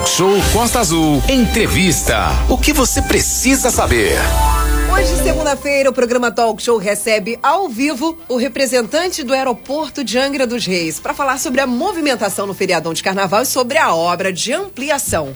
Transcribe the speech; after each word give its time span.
Talk 0.00 0.08
Show 0.08 0.42
Costa 0.54 0.80
Azul. 0.80 1.22
Entrevista. 1.28 2.28
O 2.48 2.56
que 2.56 2.72
você 2.72 3.02
precisa 3.02 3.70
saber? 3.70 4.14
Hoje, 4.90 5.14
segunda-feira, 5.22 5.90
o 5.90 5.92
programa 5.92 6.32
Talk 6.32 6.62
Show 6.62 6.78
recebe 6.78 7.38
ao 7.42 7.68
vivo 7.68 8.18
o 8.26 8.38
representante 8.38 9.22
do 9.22 9.34
aeroporto 9.34 10.02
de 10.02 10.16
Angra 10.16 10.46
dos 10.46 10.64
Reis 10.64 10.98
para 10.98 11.12
falar 11.12 11.38
sobre 11.38 11.60
a 11.60 11.66
movimentação 11.66 12.46
no 12.46 12.54
feriadão 12.54 12.94
de 12.94 13.02
carnaval 13.02 13.42
e 13.42 13.46
sobre 13.46 13.76
a 13.76 13.94
obra 13.94 14.32
de 14.32 14.54
ampliação. 14.54 15.34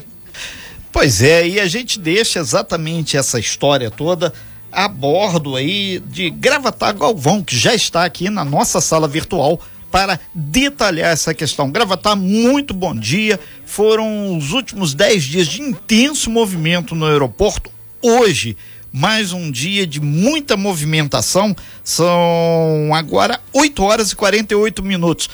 Pois 0.91 1.21
é, 1.21 1.47
e 1.47 1.61
a 1.61 1.67
gente 1.67 1.99
deixa 2.01 2.39
exatamente 2.39 3.19
essa 3.19 3.39
história 3.39 3.91
toda 3.91 4.33
a 4.73 4.89
bordo 4.89 5.57
aí 5.57 5.99
de 6.07 6.31
Gravatar 6.31 6.97
Galvão, 6.97 7.43
que 7.43 7.55
já 7.55 7.75
está 7.75 8.03
aqui 8.05 8.31
na 8.31 8.47
nossa 8.47 8.81
sala 8.81 9.07
virtual 9.07 9.61
para 9.95 10.19
detalhar 10.35 11.13
essa 11.13 11.33
questão. 11.33 11.71
Gravatar, 11.71 12.17
muito 12.17 12.75
bom 12.75 12.93
dia. 12.93 13.39
Foram 13.65 14.37
os 14.37 14.51
últimos 14.51 14.93
dez 14.93 15.23
dias 15.23 15.47
de 15.47 15.63
intenso 15.63 16.29
movimento 16.29 16.97
no 16.97 17.07
aeroporto. 17.07 17.71
Hoje, 18.03 18.57
mais 18.93 19.33
um 19.33 19.49
dia 19.53 19.87
de 19.87 20.01
muita 20.01 20.57
movimentação. 20.57 21.55
São 21.85 22.91
agora 22.93 23.39
8 23.53 23.85
horas 23.85 24.11
e 24.11 24.17
48 24.17 24.83
minutos. 24.83 25.31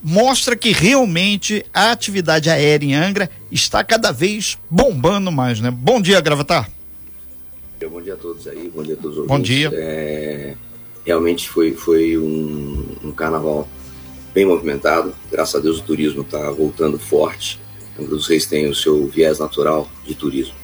Mostra 0.00 0.54
que 0.54 0.70
realmente 0.70 1.66
a 1.74 1.90
atividade 1.90 2.48
aérea 2.48 2.86
em 2.86 2.94
Angra 2.94 3.28
está 3.50 3.82
cada 3.82 4.12
vez 4.12 4.56
bombando 4.70 5.32
mais, 5.32 5.58
né? 5.58 5.72
Bom 5.72 6.00
dia, 6.00 6.20
Gravatar. 6.20 6.70
Bom 7.90 8.00
dia 8.00 8.14
a 8.14 8.16
todos 8.16 8.46
aí, 8.46 8.70
bom 8.72 8.84
dia 8.84 8.94
a 8.94 8.96
todos 8.96 9.18
os 9.18 9.26
Bom 9.26 9.40
dia. 9.40 9.70
É, 9.72 10.54
realmente 11.04 11.48
foi, 11.48 11.72
foi 11.72 12.16
um, 12.16 12.96
um 13.02 13.10
carnaval 13.10 13.68
bem 14.34 14.44
movimentado. 14.44 15.14
Graças 15.30 15.54
a 15.54 15.60
Deus 15.60 15.78
o 15.78 15.84
turismo 15.84 16.22
está 16.22 16.50
voltando 16.50 16.98
forte. 16.98 17.60
Angra 17.98 18.16
dos 18.16 18.26
Reis 18.26 18.44
tem 18.44 18.68
o 18.68 18.74
seu 18.74 19.06
viés 19.06 19.38
natural 19.38 19.88
de 20.04 20.14
turismo. 20.14 20.54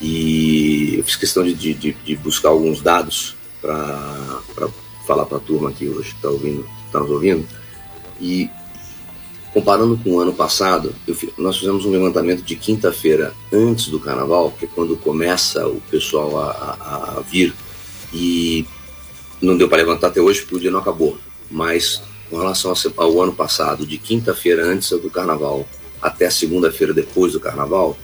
E 0.00 0.96
eu 0.96 1.04
fiz 1.04 1.16
questão 1.16 1.44
de, 1.44 1.54
de, 1.54 1.92
de 1.92 2.16
buscar 2.16 2.48
alguns 2.48 2.80
dados 2.80 3.36
para 3.60 4.68
falar 5.06 5.26
para 5.26 5.36
a 5.36 5.40
turma 5.40 5.68
aqui 5.68 5.86
hoje 5.86 6.10
que 6.10 6.16
está 6.16 6.30
ouvindo, 6.30 6.66
tá 6.90 6.98
nos 6.98 7.10
ouvindo. 7.10 7.46
E 8.20 8.48
comparando 9.52 9.98
com 9.98 10.14
o 10.14 10.20
ano 10.20 10.32
passado, 10.32 10.94
nós 11.36 11.58
fizemos 11.58 11.84
um 11.84 11.90
levantamento 11.90 12.42
de 12.42 12.56
quinta-feira 12.56 13.34
antes 13.52 13.88
do 13.88 14.00
carnaval, 14.00 14.52
que 14.58 14.64
é 14.64 14.68
quando 14.74 14.96
começa 14.96 15.68
o 15.68 15.80
pessoal 15.90 16.40
a, 16.40 16.50
a, 16.50 17.18
a 17.18 17.20
vir. 17.20 17.54
E 18.12 18.66
não 19.40 19.56
deu 19.56 19.68
para 19.68 19.78
levantar 19.78 20.08
até 20.08 20.20
hoje 20.20 20.40
porque 20.40 20.56
o 20.56 20.60
dia 20.60 20.70
não 20.70 20.80
acabou. 20.80 21.18
Mas 21.50 22.02
com 22.32 22.38
relação 22.38 22.72
ao 22.96 23.20
ano 23.20 23.34
passado, 23.34 23.84
de 23.84 23.98
quinta-feira 23.98 24.64
antes 24.64 24.88
do 24.88 25.10
carnaval 25.10 25.66
até 26.00 26.30
segunda-feira 26.30 26.94
depois 26.94 27.34
do 27.34 27.38
carnaval, 27.38 27.94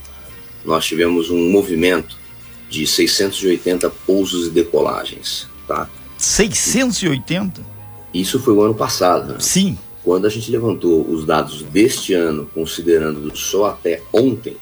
nós 0.62 0.84
tivemos 0.84 1.30
um 1.30 1.50
movimento 1.50 2.18
de 2.68 2.86
680 2.86 3.88
pousos 4.06 4.48
e 4.48 4.50
decolagens, 4.50 5.48
tá? 5.66 5.88
680? 6.18 7.64
Isso 8.12 8.38
foi 8.38 8.52
o 8.52 8.60
ano 8.60 8.74
passado. 8.74 9.32
Né? 9.32 9.40
Sim. 9.40 9.78
Quando 10.04 10.26
a 10.26 10.30
gente 10.30 10.50
levantou 10.50 11.10
os 11.10 11.24
dados 11.24 11.62
deste 11.62 12.12
ano, 12.12 12.50
considerando 12.52 13.34
só 13.34 13.68
até 13.70 14.02
ontem, 14.12 14.58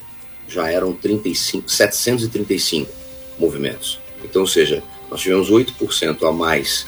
já 0.47 0.71
eram 0.71 0.93
35, 0.93 1.69
735 1.69 2.89
movimentos. 3.37 3.99
Então, 4.23 4.43
ou 4.43 4.49
seja, 4.49 4.81
nós 5.11 5.21
tivemos 5.21 5.51
8% 5.51 6.23
a 6.23 6.31
mais 6.31 6.87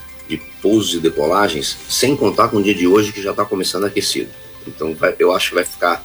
pousos 0.63 0.95
e 0.95 1.01
decolagens, 1.01 1.77
sem 1.89 2.17
contar 2.17 2.49
com 2.49 2.59
o 2.59 2.63
dia 2.63 2.75
de 2.75 2.87
hoje 2.87 3.13
que 3.13 3.23
já 3.23 3.31
está 3.31 3.45
começando 3.45 3.85
aquecido. 3.85 4.31
Então 4.67 4.95
vai, 4.95 5.15
eu 5.19 5.33
acho 5.33 5.51
que 5.51 5.55
vai 5.55 5.65
ficar, 5.65 6.05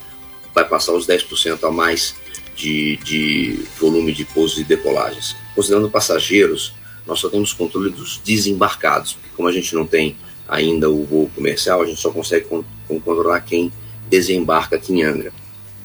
vai 0.54 0.66
passar 0.66 0.92
os 0.92 1.06
10% 1.06 1.64
a 1.64 1.70
mais 1.70 2.14
de, 2.54 2.96
de 2.98 3.64
volume 3.78 4.12
de 4.12 4.24
pousos 4.24 4.58
e 4.58 4.64
decolagens. 4.64 5.36
Considerando 5.54 5.90
passageiros, 5.90 6.74
nós 7.06 7.20
só 7.20 7.28
temos 7.28 7.52
controle 7.52 7.90
dos 7.90 8.20
desembarcados, 8.24 9.14
porque 9.14 9.28
como 9.36 9.48
a 9.48 9.52
gente 9.52 9.74
não 9.74 9.86
tem 9.86 10.16
ainda 10.48 10.90
o 10.90 11.04
voo 11.04 11.30
comercial, 11.34 11.82
a 11.82 11.86
gente 11.86 12.00
só 12.00 12.10
consegue 12.10 12.46
con 12.46 12.64
controlar 12.86 13.40
quem 13.40 13.72
desembarca 14.08 14.76
aqui 14.76 14.92
em 14.92 15.02
Angra. 15.02 15.32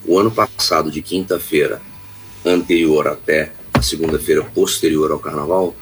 O 0.06 0.18
ano 0.18 0.32
passado, 0.32 0.92
de 0.92 1.02
quinta-feira 1.02 1.82
anterior 2.46 3.08
até 3.08 3.52
a 3.74 3.82
segunda-feira 3.82 4.44
posterior 4.44 5.12
ao 5.12 5.20
carnaval, 5.20 5.76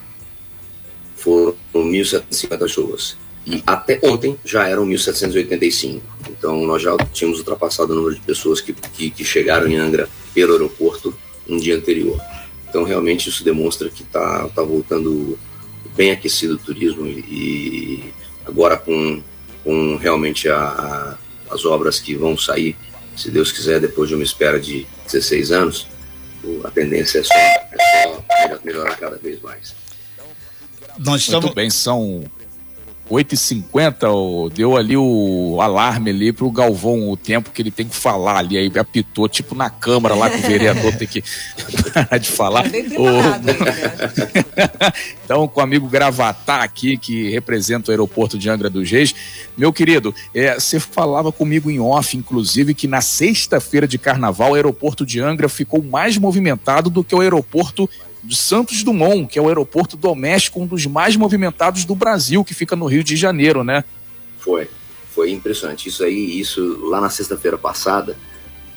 foram 1.28 1.56
1.750 1.76 2.68
chuvas. 2.70 3.18
E 3.46 3.62
até 3.68 4.00
ontem 4.02 4.38
já 4.46 4.68
eram 4.68 4.88
1.785. 4.88 6.00
Então 6.30 6.66
nós 6.66 6.82
já 6.82 6.96
tínhamos 7.12 7.40
ultrapassado 7.40 7.92
o 7.92 7.96
número 7.96 8.16
de 8.16 8.22
pessoas 8.22 8.62
que, 8.62 8.72
que, 8.72 9.10
que, 9.10 9.26
chegaram 9.26 9.68
em 9.68 9.76
Angra 9.76 10.08
pelo 10.34 10.54
aeroporto 10.54 11.14
um 11.48 11.58
dia 11.58 11.76
anterior. 11.76 12.18
Então 12.70 12.84
realmente 12.84 13.28
isso 13.28 13.44
demonstra 13.44 13.90
que 13.90 14.04
está 14.04 14.48
tá 14.50 14.62
voltando 14.62 15.38
bem 15.98 16.12
aquecido 16.12 16.56
o 16.56 16.58
turismo 16.58 17.06
e 17.06 18.14
agora 18.46 18.78
com, 18.78 19.22
com 19.64 19.98
realmente 19.98 20.48
a, 20.48 20.58
a, 20.58 21.18
as 21.54 21.66
obras 21.66 22.00
que 22.00 22.16
vão 22.16 22.38
sair, 22.38 22.76
se 23.16 23.32
Deus 23.32 23.52
quiser, 23.52 23.80
depois 23.80 24.08
de 24.08 24.16
uma 24.16 24.24
espera 24.24 24.60
de 24.60 24.86
16 25.06 25.52
anos, 25.52 25.88
a 26.64 26.70
tendência 26.70 27.20
é 27.20 27.24
só, 27.24 27.34
é 27.34 27.68
só 28.04 28.60
melhorar 28.64 28.96
cada 28.96 29.18
vez 29.18 29.42
mais. 29.42 29.87
Nós 31.00 31.22
estamos... 31.22 31.46
Muito 31.46 31.56
bem, 31.56 31.70
são 31.70 32.24
8h50, 33.10 34.52
deu 34.52 34.76
ali 34.76 34.98
o 34.98 35.60
alarme 35.62 36.10
ali 36.10 36.34
pro 36.34 36.52
Galvão, 36.52 37.10
o 37.10 37.16
tempo 37.16 37.52
que 37.52 37.62
ele 37.62 37.72
tem 37.72 37.88
que 37.88 37.96
falar 37.96 38.38
ali, 38.38 38.58
aí 38.58 38.72
apitou, 38.78 39.30
tipo 39.30 39.56
na 39.56 39.70
Câmara 39.70 40.14
lá 40.14 40.30
que 40.30 40.38
o 40.38 40.42
vereador 40.42 40.94
tem 40.94 41.08
que 41.08 41.24
parar 41.94 42.18
de 42.18 42.30
falar. 42.30 42.66
É 42.66 42.80
o... 43.00 43.06
né? 43.40 43.54
então, 45.24 45.48
com 45.48 45.60
o 45.60 45.64
amigo 45.64 45.88
Gravatar 45.88 46.62
aqui, 46.62 46.98
que 46.98 47.30
representa 47.30 47.90
o 47.90 47.92
aeroporto 47.92 48.38
de 48.38 48.50
Angra 48.50 48.70
dos 48.70 48.90
Reis, 48.92 49.16
meu 49.58 49.72
querido, 49.72 50.14
é, 50.34 50.56
você 50.56 50.80
falava 50.80 51.32
comigo 51.32 51.72
em 51.72 51.80
off, 51.80 52.16
inclusive, 52.18 52.74
que 52.74 52.88
na 52.88 53.02
sexta-feira 53.02 53.88
de 53.88 53.98
carnaval 53.98 54.52
o 54.52 54.56
aeroporto 54.56 55.06
de 55.06 55.22
Angra 55.22 55.48
ficou 55.48 55.82
mais 55.82 56.18
movimentado 56.18 56.90
do 56.90 57.04
que 57.04 57.16
o 57.16 57.22
aeroporto 57.22 57.90
de 58.28 58.36
Santos 58.36 58.84
Dumont, 58.84 59.26
que 59.28 59.40
é 59.40 59.42
o 59.42 59.48
aeroporto 59.48 59.96
doméstico, 59.96 60.62
um 60.62 60.68
dos 60.68 60.86
mais 60.86 61.16
movimentados 61.16 61.86
do 61.86 61.96
Brasil, 61.96 62.44
que 62.44 62.54
fica 62.54 62.76
no 62.76 62.86
Rio 62.86 63.04
de 63.04 63.16
Janeiro, 63.16 63.64
né? 63.64 63.84
Foi, 64.40 64.70
foi 65.16 65.32
impressionante. 65.32 65.88
Isso 65.88 66.04
aí, 66.04 66.40
isso 66.40 66.78
lá 66.90 67.00
na 67.00 67.10
sexta-feira 67.10 67.58
passada, 67.58 68.18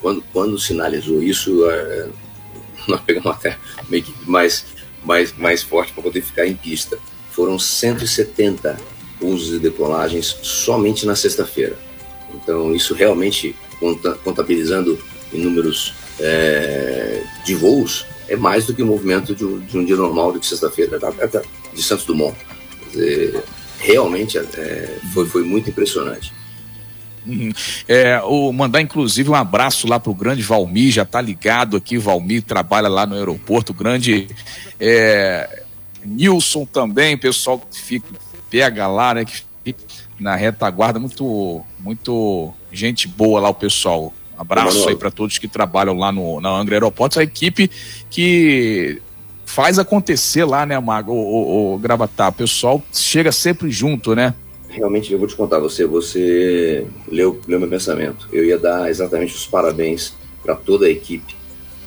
quando, 0.01 0.23
quando 0.33 0.59
sinalizou 0.59 1.21
isso, 1.21 1.69
é, 1.69 2.09
nós 2.87 3.01
pegamos 3.01 3.31
até 3.33 3.59
meio 3.89 4.05
que 4.05 4.15
mais, 4.25 4.65
mais, 5.05 5.37
mais 5.37 5.63
forte 5.63 5.93
para 5.93 6.03
poder 6.03 6.23
ficar 6.23 6.47
em 6.47 6.55
pista. 6.55 6.97
Foram 7.33 7.59
170 7.59 8.79
usos 9.21 9.57
e 9.57 9.59
decolagens 9.59 10.39
somente 10.43 11.05
na 11.05 11.17
sexta-feira. 11.17 11.77
Então, 12.33 12.73
isso 12.73 12.95
realmente, 12.95 13.57
contabilizando 14.23 14.99
em 15.33 15.39
números 15.39 15.93
é, 16.21 17.25
de 17.45 17.55
voos, 17.55 18.07
é 18.31 18.37
mais 18.37 18.65
do 18.65 18.73
que 18.73 18.83
o 18.83 18.87
movimento 18.87 19.35
de 19.35 19.45
um, 19.45 19.59
de 19.59 19.77
um 19.77 19.85
dia 19.85 19.97
normal 19.97 20.39
de 20.39 20.47
sexta-feira 20.47 20.99
de 21.75 21.83
Santos 21.83 22.07
Dumont. 22.07 22.37
Dizer, 22.89 23.43
realmente 23.81 24.39
é, 24.39 24.99
foi, 25.13 25.27
foi 25.27 25.43
muito 25.43 25.69
impressionante. 25.69 26.33
Uhum. 27.27 27.53
É, 27.89 28.21
o, 28.23 28.53
mandar 28.53 28.81
inclusive 28.81 29.29
um 29.29 29.35
abraço 29.35 29.87
lá 29.89 29.99
pro 29.99 30.15
grande 30.15 30.43
Valmir, 30.43 30.93
já 30.93 31.05
tá 31.05 31.21
ligado 31.21 31.77
aqui, 31.77 31.99
Valmir 31.99 32.43
trabalha 32.43 32.89
lá 32.89 33.05
no 33.05 33.17
aeroporto, 33.17 33.75
grande 33.75 34.29
é, 34.79 35.65
Nilson 36.05 36.65
também, 36.65 37.19
pessoal 37.19 37.59
que 37.59 37.81
fica, 37.81 38.09
pega 38.49 38.87
lá, 38.87 39.13
né, 39.13 39.25
que 39.25 39.43
fica 39.65 39.81
na 40.19 40.37
retaguarda, 40.37 41.01
muito, 41.01 41.63
muito 41.81 42.55
gente 42.73 43.09
boa 43.09 43.41
lá 43.41 43.49
o 43.49 43.55
pessoal. 43.55 44.15
Abraço 44.41 44.89
aí 44.89 44.97
para 44.97 45.11
todos 45.11 45.37
que 45.37 45.47
trabalham 45.47 45.99
lá 45.99 46.11
no, 46.11 46.41
na 46.41 46.49
Angra 46.49 46.77
Aeroportos, 46.77 47.19
a 47.19 47.23
equipe 47.23 47.71
que 48.09 48.99
faz 49.45 49.79
acontecer 49.79 50.45
lá, 50.45 50.65
né, 50.65 50.79
Mago, 50.81 51.13
o, 51.13 51.17
o, 51.17 51.75
o 51.75 51.79
Gravatar. 51.79 52.31
O 52.31 52.33
pessoal 52.33 52.83
chega 52.91 53.31
sempre 53.33 53.71
junto, 53.71 54.15
né? 54.15 54.35
Realmente, 54.71 55.13
eu 55.13 55.19
vou 55.19 55.29
te 55.29 55.37
contar, 55.37 55.59
você, 55.59 55.85
você 55.85 56.87
leu, 57.07 57.39
leu 57.47 57.61
meu 57.61 57.69
pensamento. 57.69 58.29
Eu 58.33 58.43
ia 58.43 58.57
dar 58.57 58.89
exatamente 58.89 59.35
os 59.35 59.47
parabéns 59.47 60.15
para 60.43 60.55
toda 60.55 60.87
a 60.87 60.91
equipe 60.91 61.37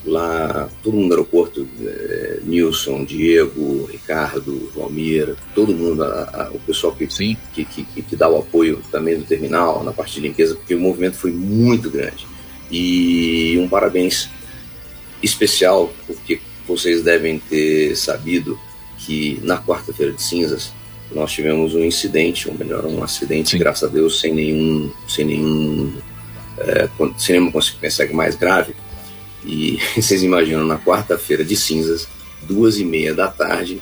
lá, 0.06 0.70
todo 0.84 0.94
mundo 0.94 1.08
no 1.08 1.14
aeroporto, 1.14 1.68
é, 1.82 2.40
Nilson, 2.44 3.04
Diego, 3.04 3.86
Ricardo, 3.86 4.70
Valmir, 4.76 5.36
todo 5.56 5.74
mundo, 5.74 6.04
a, 6.04 6.08
a, 6.08 6.52
o 6.54 6.60
pessoal 6.60 6.94
que. 6.94 7.08
Que, 7.08 7.66
que, 7.66 7.84
que, 7.84 8.16
dá 8.16 8.30
o 8.30 8.38
apoio 8.38 8.80
também 8.92 9.18
do 9.18 9.24
terminal, 9.24 9.84
na 9.84 9.92
parte 9.92 10.16
de 10.16 10.22
limpeza, 10.22 10.56
porque 10.56 10.76
o 10.76 10.80
movimento 10.80 11.16
foi 11.16 11.32
muito 11.32 11.90
grande. 11.90 12.28
E 12.72 13.58
um 13.60 13.68
parabéns 13.68 14.30
especial, 15.22 15.94
porque 16.06 16.40
vocês 16.68 17.04
devem 17.04 17.40
ter 17.40 17.96
sabido 17.96 18.60
que 18.98 19.40
na 19.44 19.58
quarta-feira 19.58 20.12
de 20.12 20.22
cinzas 20.22 20.74
nós 21.12 21.32
tivemos 21.32 21.76
um 21.76 21.84
incidente, 21.84 22.50
ou 22.50 22.58
melhor, 22.58 22.86
um 22.86 23.04
acidente, 23.04 23.52
Sim. 23.52 23.58
graças 23.60 23.88
a 23.88 23.92
Deus, 23.92 24.20
sem 24.20 24.34
nenhum, 24.34 24.92
sem 25.08 25.26
nenhum, 25.26 25.94
é, 26.58 26.90
sem 27.18 27.34
nenhuma 27.34 27.52
consequência 27.52 28.12
mais 28.12 28.36
grave, 28.36 28.76
E 29.46 29.78
vocês 29.96 30.24
imaginam, 30.24 30.66
na 30.66 30.80
quarta-feira 30.80 31.44
de 31.44 31.56
cinzas, 31.56 32.08
duas 32.42 32.80
e 32.80 32.86
meia 32.86 33.14
da 33.14 33.28
tarde, 33.28 33.82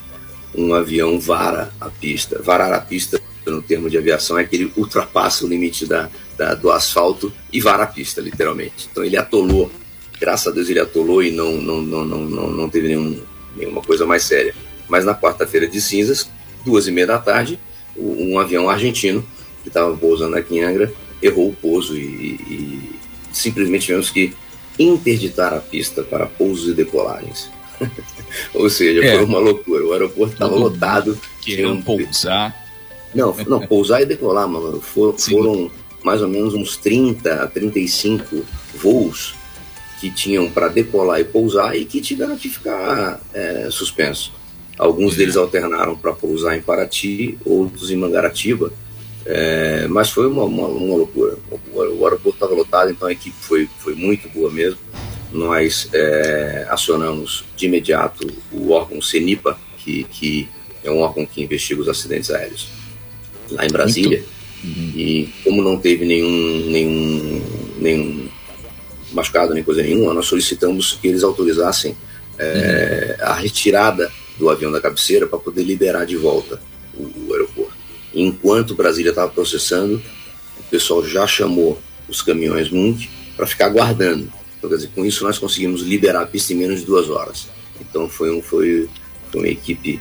um 0.53 0.73
avião 0.73 1.19
vara 1.19 1.71
a 1.79 1.89
pista. 1.89 2.41
Varar 2.41 2.73
a 2.73 2.81
pista, 2.81 3.21
no 3.45 3.61
termo 3.61 3.89
de 3.89 3.97
aviação, 3.97 4.37
é 4.37 4.43
que 4.43 4.55
ele 4.55 4.71
ultrapassa 4.75 5.45
o 5.45 5.47
limite 5.47 5.85
da, 5.85 6.09
da, 6.37 6.53
do 6.53 6.71
asfalto 6.71 7.33
e 7.51 7.59
vara 7.59 7.83
a 7.83 7.87
pista, 7.87 8.21
literalmente. 8.21 8.87
Então 8.91 9.03
ele 9.03 9.17
atolou, 9.17 9.71
graças 10.19 10.47
a 10.47 10.51
Deus 10.51 10.69
ele 10.69 10.79
atolou 10.79 11.23
e 11.23 11.31
não, 11.31 11.53
não, 11.53 11.81
não, 11.81 12.05
não, 12.05 12.51
não, 12.51 12.69
teve 12.69 12.89
nenhum, 12.89 13.19
nenhuma 13.55 13.81
coisa 13.81 14.05
mais 14.05 14.23
séria. 14.23 14.53
Mas 14.87 15.05
na 15.05 15.15
quarta-feira 15.15 15.67
de 15.67 15.81
cinzas, 15.81 16.29
duas 16.65 16.87
e 16.87 16.91
meia 16.91 17.07
da 17.07 17.17
tarde, 17.17 17.59
um 17.97 18.39
avião 18.39 18.69
argentino 18.69 19.25
que 19.63 19.69
estava 19.69 19.95
pousando 19.95 20.35
aqui 20.35 20.57
em 20.57 20.63
Angra 20.63 20.91
errou 21.21 21.49
o 21.49 21.53
pouso 21.53 21.95
e, 21.95 22.01
e 22.01 22.95
simplesmente 23.31 23.85
tivemos 23.85 24.09
que 24.09 24.33
interditar 24.79 25.53
a 25.53 25.59
pista 25.59 26.01
para 26.01 26.25
pousos 26.25 26.69
e 26.69 26.73
decolagens. 26.73 27.49
Ou 28.53 28.69
seja, 28.69 29.03
é. 29.03 29.15
foi 29.15 29.25
uma 29.25 29.39
loucura. 29.39 29.85
O 29.85 29.93
aeroporto 29.93 30.33
estava 30.33 30.55
lotado. 30.55 31.19
Querendo 31.41 31.73
um... 31.73 31.81
pousar. 31.81 32.55
Não, 33.13 33.35
não, 33.47 33.59
pousar 33.65 34.01
e 34.01 34.05
decolar, 34.05 34.47
mano. 34.47 34.79
For, 34.81 35.17
foram 35.17 35.69
mais 36.03 36.21
ou 36.21 36.27
menos 36.27 36.53
uns 36.53 36.77
30 36.77 37.43
a 37.43 37.47
35 37.47 38.43
voos 38.75 39.35
que 39.99 40.09
tinham 40.09 40.49
para 40.49 40.67
decolar 40.67 41.19
e 41.19 41.23
pousar 41.23 41.75
e 41.75 41.85
que 41.85 42.01
tiveram 42.01 42.35
que 42.35 42.49
ficar 42.49 43.21
é, 43.33 43.67
suspensos. 43.69 44.31
Alguns 44.77 45.15
deles 45.15 45.37
alternaram 45.37 45.95
para 45.95 46.11
pousar 46.11 46.57
em 46.57 46.61
Paraty, 46.61 47.37
outros 47.45 47.91
em 47.91 47.95
Mangaratiba. 47.95 48.73
É, 49.23 49.85
mas 49.87 50.09
foi 50.09 50.25
uma, 50.25 50.43
uma, 50.43 50.67
uma 50.67 50.95
loucura. 50.97 51.37
O, 51.51 51.79
o 51.79 52.05
aeroporto 52.05 52.29
estava 52.29 52.55
lotado, 52.55 52.89
então 52.89 53.07
a 53.07 53.11
equipe 53.11 53.35
foi, 53.39 53.69
foi 53.77 53.93
muito 53.93 54.27
boa 54.29 54.49
mesmo. 54.49 54.79
Nós 55.31 55.87
é, 55.93 56.65
acionamos 56.69 57.45
de 57.55 57.67
imediato 57.67 58.27
o 58.51 58.71
órgão 58.71 58.99
CENIPA, 59.01 59.55
que, 59.77 60.03
que 60.05 60.49
é 60.83 60.89
um 60.89 60.99
órgão 61.01 61.25
que 61.25 61.43
investiga 61.43 61.81
os 61.81 61.87
acidentes 61.87 62.31
aéreos, 62.31 62.67
lá 63.51 63.65
em 63.65 63.69
Brasília. 63.69 64.23
Uhum. 64.63 64.93
E 64.95 65.29
como 65.43 65.61
não 65.61 65.77
teve 65.77 66.05
nenhum, 66.05 66.69
nenhum, 66.69 67.41
nenhum 67.79 68.29
machucado, 69.11 69.53
nem 69.53 69.63
coisa 69.63 69.81
nenhuma, 69.81 70.13
nós 70.13 70.27
solicitamos 70.27 70.93
que 71.01 71.07
eles 71.07 71.23
autorizassem 71.23 71.95
é, 72.37 73.17
uhum. 73.19 73.25
a 73.27 73.33
retirada 73.33 74.11
do 74.37 74.49
avião 74.49 74.71
da 74.71 74.81
cabeceira 74.81 75.27
para 75.27 75.39
poder 75.39 75.63
liberar 75.63 76.05
de 76.05 76.17
volta 76.17 76.61
o, 76.93 77.27
o 77.27 77.33
aeroporto. 77.33 77.73
Enquanto 78.13 78.75
Brasília 78.75 79.09
estava 79.09 79.31
processando, 79.31 80.01
o 80.59 80.63
pessoal 80.69 81.05
já 81.05 81.25
chamou 81.25 81.81
os 82.07 82.21
caminhões 82.21 82.69
MUNC 82.69 83.09
para 83.37 83.47
ficar 83.47 83.67
aguardando. 83.67 84.31
Então, 84.57 84.69
quer 84.69 84.75
dizer, 84.75 84.89
com 84.93 85.05
isso 85.05 85.23
nós 85.23 85.39
conseguimos 85.39 85.81
liberar 85.81 86.21
a 86.21 86.25
pista 86.25 86.53
em 86.53 86.57
menos 86.57 86.81
de 86.81 86.85
duas 86.85 87.09
horas. 87.09 87.47
Então 87.79 88.07
foi, 88.07 88.31
um, 88.31 88.41
foi, 88.41 88.87
foi 89.31 89.41
uma 89.41 89.47
equipe 89.47 89.99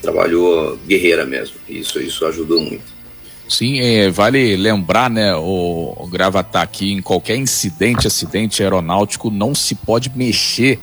trabalhou 0.00 0.78
guerreira 0.86 1.24
mesmo. 1.24 1.56
Isso, 1.68 2.00
isso 2.00 2.24
ajudou 2.26 2.60
muito. 2.60 3.00
Sim, 3.48 3.80
é, 3.80 4.10
vale 4.10 4.56
lembrar, 4.56 5.10
né, 5.10 5.34
o, 5.34 5.96
o 5.98 6.06
Gravatar 6.06 6.62
aqui, 6.62 6.92
em 6.92 7.02
qualquer 7.02 7.36
incidente, 7.36 8.06
acidente 8.06 8.62
aeronáutico, 8.62 9.28
não 9.28 9.54
se 9.54 9.74
pode 9.74 10.10
mexer 10.14 10.78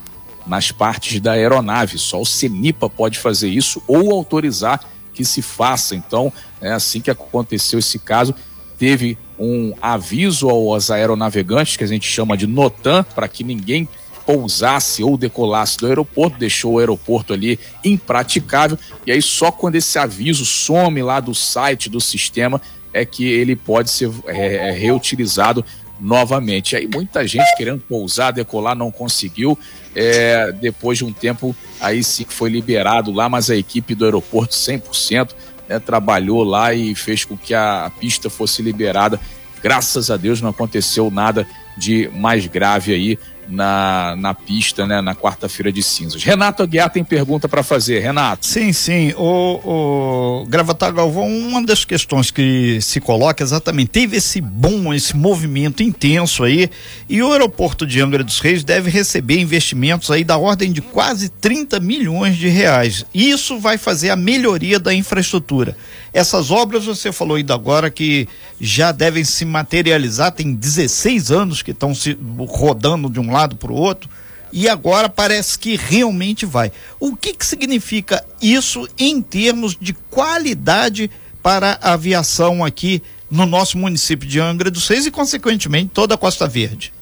nas 0.46 0.72
partes 0.72 1.20
da 1.22 1.32
aeronave. 1.32 1.98
Só 1.98 2.20
o 2.22 2.26
CENIPA 2.26 2.90
pode 2.90 3.20
fazer 3.20 3.48
isso 3.48 3.82
ou 3.88 4.12
autorizar 4.12 4.82
que 5.14 5.24
se 5.24 5.42
faça. 5.42 5.96
Então, 5.96 6.32
é 6.62 6.72
assim 6.72 7.00
que 7.00 7.10
aconteceu 7.10 7.80
esse 7.80 8.00
caso. 8.00 8.36
Teve 8.78 9.18
um 9.40 9.74
aviso 9.82 10.50
aos 10.50 10.92
aeronavegantes, 10.92 11.78
que 11.78 11.84
a 11.84 11.88
gente 11.88 12.08
chama 12.08 12.36
de 12.36 12.48
NOTAM, 12.48 13.04
para 13.16 13.28
que 13.28 13.44
ninguém 13.44 13.88
pousasse 14.28 15.02
ou 15.02 15.18
decolasse 15.18 15.78
do 15.78 15.88
aeroporto, 15.88 16.38
deixou 16.38 16.74
o 16.74 16.80
aeroporto 16.80 17.32
ali 17.32 17.58
impraticável. 17.82 18.78
E 19.06 19.12
aí, 19.14 19.22
só 19.22 19.54
quando 19.54 19.76
esse 19.76 19.98
aviso 19.98 20.46
some 20.46 21.02
lá 21.02 21.22
do 21.22 21.34
site 21.34 21.90
do 21.90 22.02
sistema, 22.02 22.62
é 22.92 23.06
que 23.06 23.26
ele 23.26 23.56
pode 23.56 23.90
ser 23.90 24.12
é, 24.28 24.68
é 24.68 24.72
reutilizado 24.72 25.64
novamente. 25.98 26.76
Aí 26.76 26.90
muita 26.94 27.26
gente 27.26 27.56
querendo 27.56 27.80
pousar, 27.80 28.34
decolar, 28.34 28.76
não 28.76 28.92
conseguiu. 28.92 29.58
É, 29.96 30.52
depois 30.52 30.98
de 30.98 31.06
um 31.06 31.14
tempo, 31.14 31.56
aí 31.80 32.04
sim 32.04 32.26
foi 32.28 32.50
liberado 32.50 33.14
lá, 33.14 33.30
mas 33.30 33.50
a 33.50 33.56
equipe 33.56 33.96
do 33.96 34.04
aeroporto 34.04 34.54
100% 34.54 35.32
né, 35.70 35.80
trabalhou 35.80 36.44
lá 36.44 36.74
e 36.74 36.94
fez 36.94 37.24
com 37.24 37.38
que 37.38 37.54
a 37.54 37.90
pista 37.98 38.30
fosse 38.30 38.62
liberada. 38.62 39.18
Graças 39.64 40.12
a 40.12 40.18
Deus 40.18 40.42
não 40.42 40.50
aconteceu 40.50 41.10
nada 41.10 41.48
de 41.78 42.10
mais 42.14 42.46
grave 42.46 42.94
aí 42.94 43.18
na, 43.50 44.16
na 44.18 44.34
pista, 44.34 44.86
né, 44.86 45.02
na 45.02 45.16
quarta-feira 45.16 45.72
de 45.72 45.82
cinzas. 45.82 46.24
Renato 46.24 46.64
Aguiar 46.64 46.90
tem 46.90 47.04
pergunta 47.04 47.48
para 47.48 47.64
fazer. 47.64 48.00
Renato. 48.00 48.46
Sim, 48.46 48.74
sim. 48.74 49.14
O, 49.18 50.42
o 50.44 50.46
Gravatar 50.48 50.94
Galvão, 50.94 51.28
uma 51.28 51.64
das 51.64 51.86
questões 51.86 52.32
que 52.32 52.80
se 52.82 53.00
coloca 53.00 53.44
exatamente, 53.44 53.90
teve 53.90 54.18
esse 54.18 54.42
bom, 54.42 54.94
esse 54.94 55.16
movimento 55.16 55.84
intenso 55.84 56.44
aí, 56.44 56.70
e 57.10 57.22
o 57.22 57.32
aeroporto 57.32 57.86
de 57.86 58.02
Angra 58.02 58.24
dos 58.24 58.40
Reis 58.40 58.64
deve 58.64 58.90
receber 58.90 59.40
investimentos 59.40 60.12
aí 60.12 60.24
da 60.24 60.38
ordem 60.38 60.72
de 60.72 60.82
quase 60.82 61.30
30 61.30 61.80
milhões 61.80 62.38
de 62.38 62.48
reais. 62.48 63.06
Isso 63.14 63.60
vai 63.60 63.78
fazer 63.78 64.10
a 64.10 64.16
melhoria 64.16 64.80
da 64.80 64.94
infraestrutura. 64.94 65.78
Essas 66.14 66.52
obras, 66.52 66.86
você 66.86 67.12
falou 67.12 67.38
ainda 67.38 67.54
agora 67.54 67.90
que 67.90 68.28
já 68.60 68.92
devem 68.92 69.24
se 69.24 69.46
materializar, 69.46 70.32
tem 70.32 70.54
16 70.54 71.32
anos 71.32 71.62
que 71.62 71.72
estão 71.72 71.94
se 71.94 72.18
rodando 72.48 73.10
de 73.10 73.20
um 73.20 73.32
lado 73.32 73.56
para 73.56 73.72
o 73.72 73.76
outro 73.76 74.10
e 74.52 74.68
agora 74.70 75.10
parece 75.10 75.60
que 75.60 75.76
realmente 75.76 76.46
vai. 76.46 76.72
O 77.00 77.16
que, 77.16 77.34
que 77.34 77.46
significa 77.46 78.24
isso 78.42 78.88
em 78.98 79.22
termos 79.22 79.78
de 79.80 79.94
qualidade 79.94 81.12
para 81.44 81.78
a 81.82 81.94
aviação 81.94 82.64
aqui 82.64 83.02
no 83.30 83.46
nosso 83.46 83.78
município 83.78 84.28
de 84.28 84.40
Angra 84.40 84.72
dos 84.72 84.88
Reis 84.88 85.06
e, 85.06 85.12
consequentemente, 85.12 85.92
toda 85.94 86.16
a 86.16 86.18
Costa 86.18 86.48
Verde? 86.48 86.94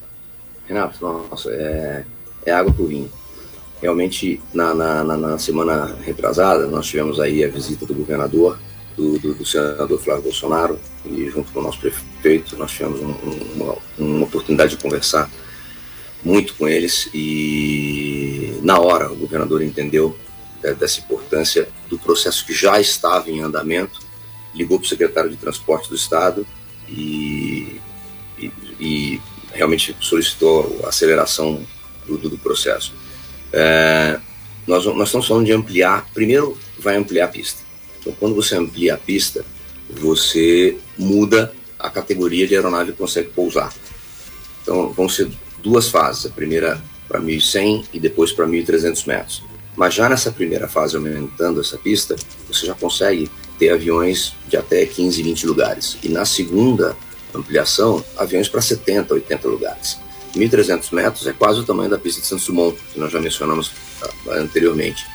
Renato, 0.67 0.97
nossa, 1.01 1.49
é, 1.51 2.03
é 2.45 2.51
água 2.51 2.73
por 2.73 2.87
vinho. 2.87 3.09
Realmente, 3.81 4.41
na, 4.53 4.73
na, 4.73 5.03
na, 5.03 5.37
semana 5.37 5.95
retrasada, 6.03 6.65
nós 6.65 6.87
tivemos 6.87 7.19
aí 7.19 7.43
a 7.43 7.47
visita 7.47 7.85
do 7.85 7.93
governador, 7.93 8.57
do, 8.95 9.19
do, 9.19 9.33
do 9.35 9.45
senador 9.45 9.99
Flávio 9.99 10.23
Bolsonaro, 10.23 10.79
e 11.05 11.29
junto 11.29 11.51
com 11.51 11.59
o 11.59 11.63
nosso 11.63 11.79
prefeito, 11.79 12.55
nós 12.57 12.71
tivemos 12.71 13.01
um, 13.01 13.09
um, 13.09 13.53
uma, 13.55 13.77
uma 13.97 14.25
oportunidade 14.25 14.75
de 14.75 14.81
conversar 14.81 15.29
muito 16.23 16.55
com 16.55 16.67
eles 16.67 17.07
e 17.13 18.59
na 18.63 18.79
hora 18.79 19.11
o 19.11 19.15
governador 19.15 19.61
entendeu 19.61 20.17
dessa 20.79 20.99
importância 20.99 21.67
do 21.87 21.99
processo 21.99 22.43
que 22.43 22.53
já 22.53 22.79
estava 22.79 23.29
em 23.29 23.41
andamento, 23.41 23.99
ligou 24.55 24.79
para 24.79 24.85
o 24.85 24.89
secretário 24.89 25.29
de 25.29 25.37
transporte 25.37 25.87
do 25.87 25.95
estado 25.95 26.47
e, 26.89 27.79
e, 28.39 28.51
e 28.79 29.21
realmente 29.53 29.95
solicitou 29.99 30.81
a 30.83 30.89
aceleração 30.89 31.61
do, 32.07 32.17
do 32.17 32.37
processo. 32.39 32.93
É, 33.53 34.19
nós, 34.65 34.85
nós 34.85 35.09
estamos 35.09 35.27
falando 35.27 35.45
de 35.45 35.51
ampliar, 35.51 36.07
primeiro 36.13 36.57
vai 36.79 36.95
ampliar 36.95 37.25
a 37.25 37.27
pista. 37.27 37.64
Então 38.05 38.13
quando 38.19 38.35
você 38.35 38.55
amplia 38.55 38.93
a 38.93 38.97
pista, 38.97 39.43
você 39.89 40.77
muda 40.97 41.51
a 41.79 41.89
categoria 41.89 42.47
de 42.47 42.55
aeronave 42.55 42.91
que 42.91 42.97
consegue 42.97 43.29
pousar. 43.29 43.73
Então 44.61 44.91
vão 44.91 45.09
ser 45.09 45.29
duas 45.63 45.89
fases, 45.89 46.27
a 46.27 46.29
primeira 46.29 46.81
para 47.07 47.19
1.100 47.19 47.85
e 47.93 47.99
depois 47.99 48.31
para 48.31 48.45
1.300 48.45 49.07
metros. 49.07 49.43
Mas 49.75 49.93
já 49.93 50.07
nessa 50.07 50.31
primeira 50.31 50.67
fase, 50.67 50.95
aumentando 50.95 51.59
essa 51.59 51.77
pista, 51.77 52.15
você 52.47 52.65
já 52.65 52.73
consegue 52.73 53.29
ter 53.59 53.69
aviões 53.69 54.33
de 54.47 54.55
até 54.55 54.85
15, 54.85 55.21
20 55.21 55.47
lugares. 55.47 55.97
E 56.03 56.09
na 56.09 56.25
segunda 56.25 56.95
ampliação, 57.33 58.03
aviões 58.17 58.47
para 58.47 58.61
70, 58.61 59.13
80 59.13 59.47
lugares. 59.47 59.97
1.300 60.35 60.93
metros 60.93 61.27
é 61.27 61.33
quase 61.33 61.59
o 61.59 61.63
tamanho 61.63 61.89
da 61.89 61.97
pista 61.97 62.21
de 62.21 62.27
Santos 62.27 62.45
Dumont, 62.45 62.77
que 62.93 62.99
nós 62.99 63.11
já 63.11 63.19
mencionamos 63.19 63.71
ah, 64.01 64.33
anteriormente. 64.35 65.05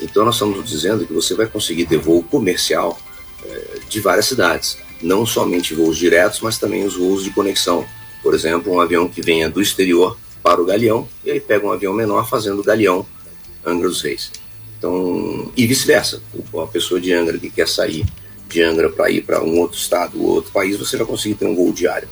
Então 0.00 0.24
nós 0.24 0.34
estamos 0.34 0.68
dizendo 0.68 1.06
que 1.06 1.12
você 1.12 1.34
vai 1.34 1.46
conseguir 1.46 1.86
ter 1.86 1.98
voo 1.98 2.22
comercial 2.22 2.98
eh, 3.44 3.80
de 3.88 4.00
várias 4.00 4.26
cidades, 4.26 4.78
não 5.02 5.24
somente 5.24 5.74
voos 5.74 5.96
diretos, 5.96 6.40
mas 6.40 6.58
também 6.58 6.84
os 6.84 6.96
voos 6.96 7.24
de 7.24 7.30
conexão, 7.30 7.84
por 8.22 8.34
exemplo, 8.34 8.72
um 8.72 8.80
avião 8.80 9.08
que 9.08 9.22
venha 9.22 9.48
do 9.48 9.60
exterior 9.60 10.16
para 10.42 10.60
o 10.60 10.64
Galeão, 10.64 11.08
e 11.24 11.30
aí 11.30 11.40
pega 11.40 11.66
um 11.66 11.72
avião 11.72 11.92
menor 11.92 12.28
fazendo 12.28 12.62
Galeão 12.62 13.06
Angra 13.64 13.88
dos 13.88 14.02
Reis. 14.02 14.30
Então, 14.78 15.50
e 15.56 15.66
vice-versa. 15.66 16.22
A 16.62 16.66
pessoa 16.66 17.00
de 17.00 17.12
Angra 17.12 17.38
que 17.38 17.50
quer 17.50 17.66
sair 17.66 18.06
de 18.48 18.62
Angra 18.62 18.88
para 18.90 19.10
ir 19.10 19.22
para 19.22 19.42
um 19.42 19.58
outro 19.58 19.76
estado 19.76 20.22
ou 20.22 20.28
outro 20.28 20.52
país, 20.52 20.76
você 20.76 20.96
vai 20.96 21.06
conseguir 21.06 21.34
ter 21.34 21.46
um 21.46 21.56
voo 21.56 21.72
diário, 21.72 22.08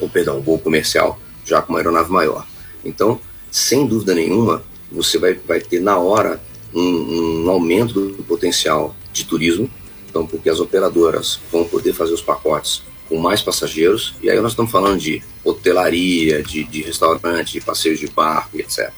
ou 0.00 0.08
perdão, 0.08 0.38
um 0.38 0.42
voo 0.42 0.58
comercial, 0.58 1.18
já 1.44 1.60
com 1.60 1.72
uma 1.72 1.80
aeronave 1.80 2.12
maior. 2.12 2.46
Então, 2.84 3.20
sem 3.50 3.86
dúvida 3.86 4.14
nenhuma, 4.14 4.62
você 4.90 5.18
vai, 5.18 5.34
vai 5.34 5.60
ter 5.60 5.80
na 5.80 5.98
hora 5.98 6.40
um, 6.74 7.44
um 7.44 7.50
aumento 7.50 8.08
do 8.08 8.22
potencial 8.22 8.94
de 9.12 9.24
turismo, 9.24 9.70
então 10.08 10.26
porque 10.26 10.48
as 10.48 10.60
operadoras 10.60 11.40
vão 11.50 11.64
poder 11.64 11.92
fazer 11.92 12.14
os 12.14 12.22
pacotes 12.22 12.82
com 13.08 13.16
mais 13.18 13.40
passageiros, 13.40 14.14
e 14.22 14.28
aí 14.28 14.38
nós 14.40 14.52
estamos 14.52 14.70
falando 14.70 14.98
de 14.98 15.22
hotelaria, 15.42 16.42
de, 16.42 16.62
de 16.64 16.82
restaurante, 16.82 17.52
de 17.52 17.60
passeios 17.60 17.98
de 17.98 18.06
barco, 18.08 18.58
etc. 18.58 18.92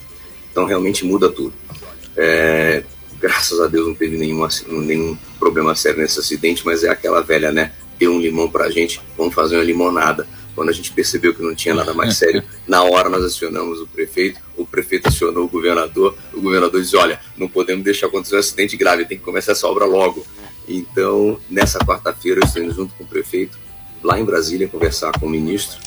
Então 0.50 0.65
realmente 0.65 1.05
muda 1.05 1.31
tudo. 1.31 1.53
É, 2.17 2.83
graças 3.21 3.61
a 3.61 3.69
Deus 3.69 3.87
não 3.87 3.95
teve 3.95 4.17
nenhum, 4.17 4.47
nenhum 4.67 5.17
problema 5.39 5.75
sério 5.77 6.00
nesse 6.00 6.19
acidente, 6.19 6.62
mas 6.65 6.83
é 6.83 6.89
aquela 6.89 7.23
velha, 7.23 7.53
né? 7.53 7.73
Ter 7.99 8.09
um 8.09 8.19
limão 8.19 8.50
pra 8.50 8.71
gente, 8.71 9.00
vamos 9.17 9.35
fazer 9.35 9.57
uma 9.57 9.65
limonada. 9.65 10.27
Quando 10.61 10.69
a 10.69 10.75
gente 10.75 10.93
percebeu 10.93 11.35
que 11.35 11.43
não 11.43 11.55
tinha 11.55 11.75
nada 11.75 11.95
mais 11.95 12.17
sério, 12.21 12.45
na 12.69 12.83
hora 12.83 13.09
nós 13.09 13.25
acionamos 13.25 13.81
o 13.81 13.87
prefeito, 13.87 14.38
o 14.59 14.67
prefeito 14.67 15.09
acionou 15.09 15.47
o 15.47 15.49
governador, 15.49 16.14
o 16.35 16.40
governador 16.43 16.83
disse: 16.83 16.95
olha, 16.99 17.19
não 17.35 17.49
podemos 17.49 17.83
deixar 17.83 18.09
acontecer 18.09 18.37
um 18.37 18.40
acidente 18.40 18.76
grave, 18.76 19.07
tem 19.07 19.17
que 19.17 19.25
começar 19.25 19.52
essa 19.52 19.67
obra 19.67 19.87
logo. 19.87 20.23
Então, 20.69 21.40
nessa 21.49 21.79
quarta-feira, 21.79 22.40
eu 22.43 22.45
estou 22.45 22.62
indo 22.62 22.75
junto 22.75 22.93
com 22.93 23.05
o 23.05 23.07
prefeito, 23.07 23.59
lá 24.02 24.21
em 24.21 24.25
Brasília, 24.26 24.69
conversar 24.69 25.19
com 25.19 25.25
o 25.25 25.31
ministro 25.31 25.81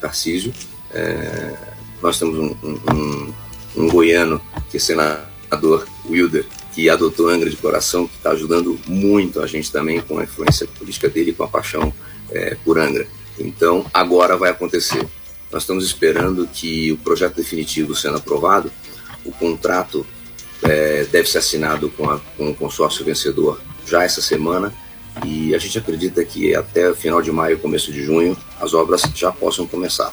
Tarcísio. 0.00 0.54
É, 0.92 1.56
nós 2.00 2.16
temos 2.16 2.38
um, 2.38 2.56
um, 2.62 2.94
um, 2.94 3.34
um 3.76 3.88
goiano, 3.88 4.40
que 4.70 4.76
é 4.76 4.80
senador, 4.80 5.84
Wilder, 6.08 6.46
que 6.72 6.88
adotou 6.88 7.28
Angra 7.28 7.50
de 7.50 7.56
coração, 7.56 8.06
que 8.06 8.14
está 8.18 8.30
ajudando 8.30 8.78
muito 8.86 9.42
a 9.42 9.48
gente 9.48 9.72
também 9.72 10.00
com 10.00 10.16
a 10.20 10.22
influência 10.22 10.64
política 10.78 11.08
dele 11.08 11.32
com 11.32 11.42
a 11.42 11.48
paixão 11.48 11.92
é, 12.30 12.54
por 12.64 12.78
Angra. 12.78 13.08
Então, 13.38 13.86
agora 13.92 14.36
vai 14.36 14.50
acontecer. 14.50 15.06
Nós 15.50 15.62
estamos 15.62 15.84
esperando 15.84 16.46
que 16.46 16.92
o 16.92 16.96
projeto 16.98 17.36
definitivo 17.36 17.94
sendo 17.94 18.18
aprovado, 18.18 18.72
o 19.24 19.32
contrato 19.32 20.06
é, 20.62 21.04
deve 21.04 21.28
ser 21.28 21.38
assinado 21.38 21.90
com, 21.90 22.08
a, 22.10 22.18
com 22.36 22.50
o 22.50 22.54
consórcio 22.54 23.04
vencedor 23.04 23.60
já 23.86 24.04
essa 24.04 24.22
semana 24.22 24.72
e 25.24 25.54
a 25.54 25.58
gente 25.58 25.78
acredita 25.78 26.24
que 26.24 26.54
até 26.54 26.88
o 26.90 26.94
final 26.94 27.20
de 27.20 27.30
maio, 27.30 27.58
começo 27.58 27.92
de 27.92 28.02
junho, 28.02 28.36
as 28.60 28.72
obras 28.72 29.02
já 29.14 29.30
possam 29.30 29.66
começar. 29.66 30.12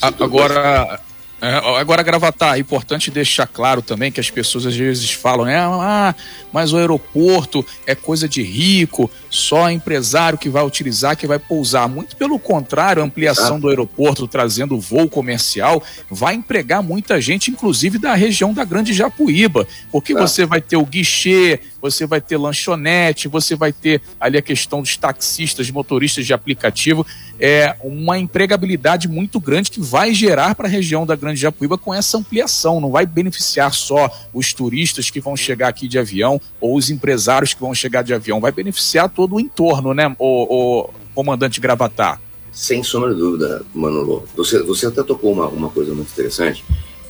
Agora, 0.00 1.00
é, 1.40 1.80
agora, 1.80 2.02
Gravatar, 2.02 2.56
é 2.56 2.58
importante 2.58 3.10
deixar 3.10 3.46
claro 3.46 3.80
também 3.80 4.12
que 4.12 4.20
as 4.20 4.28
pessoas 4.28 4.66
às 4.66 4.76
vezes 4.76 5.10
falam, 5.10 5.46
é, 5.46 5.56
ah, 5.56 6.14
mas 6.52 6.72
o 6.72 6.76
aeroporto 6.76 7.64
é 7.86 7.94
coisa 7.94 8.28
de 8.28 8.42
rico, 8.42 9.10
só 9.30 9.70
empresário 9.70 10.38
que 10.38 10.50
vai 10.50 10.64
utilizar, 10.64 11.16
que 11.16 11.26
vai 11.26 11.38
pousar. 11.38 11.88
Muito 11.88 12.14
pelo 12.16 12.38
contrário, 12.38 13.02
a 13.02 13.06
ampliação 13.06 13.58
do 13.58 13.68
aeroporto 13.68 14.28
trazendo 14.28 14.78
voo 14.78 15.08
comercial 15.08 15.82
vai 16.10 16.34
empregar 16.34 16.82
muita 16.82 17.20
gente, 17.20 17.50
inclusive 17.50 17.96
da 17.96 18.14
região 18.14 18.52
da 18.52 18.64
Grande 18.64 18.92
Japuíba, 18.92 19.66
porque 19.90 20.14
você 20.14 20.44
vai 20.44 20.60
ter 20.60 20.76
o 20.76 20.84
guichê, 20.84 21.60
você 21.80 22.06
vai 22.06 22.20
ter 22.20 22.36
lanchonete, 22.36 23.28
você 23.28 23.54
vai 23.56 23.72
ter 23.72 24.02
ali 24.18 24.38
a 24.38 24.42
questão 24.42 24.82
dos 24.82 24.96
taxistas, 24.96 25.70
motoristas 25.70 26.26
de 26.26 26.32
aplicativo, 26.32 27.06
é 27.38 27.74
uma 27.82 28.18
empregabilidade 28.18 29.08
muito 29.08 29.40
grande 29.40 29.70
que 29.70 29.80
vai 29.80 30.12
gerar 30.12 30.54
para 30.54 30.66
a 30.66 30.70
região 30.70 31.06
da 31.06 31.16
Grande 31.16 31.40
Japuíba 31.40 31.78
com 31.78 31.94
essa 31.94 32.18
ampliação. 32.18 32.80
Não 32.80 32.90
vai 32.90 33.06
beneficiar 33.06 33.72
só 33.72 34.10
os 34.32 34.52
turistas 34.52 35.10
que 35.10 35.20
vão 35.20 35.36
chegar 35.36 35.68
aqui 35.68 35.88
de 35.88 35.98
avião 35.98 36.40
ou 36.60 36.76
os 36.76 36.90
empresários 36.90 37.54
que 37.54 37.60
vão 37.60 37.74
chegar 37.74 38.02
de 38.02 38.12
avião, 38.12 38.40
vai 38.40 38.52
beneficiar 38.52 39.08
todo 39.08 39.36
o 39.36 39.40
entorno, 39.40 39.94
né, 39.94 40.14
o, 40.18 40.82
o 40.82 40.90
comandante 41.14 41.60
Gravatar? 41.60 42.20
Sem 42.52 42.82
sombra 42.82 43.14
de 43.14 43.20
dúvida, 43.20 43.64
Manolo. 43.74 44.28
Você, 44.36 44.62
você 44.62 44.86
até 44.86 45.02
tocou 45.02 45.32
uma, 45.32 45.46
uma 45.46 45.70
coisa 45.70 45.94
muito 45.94 46.10
interessante 46.10 46.64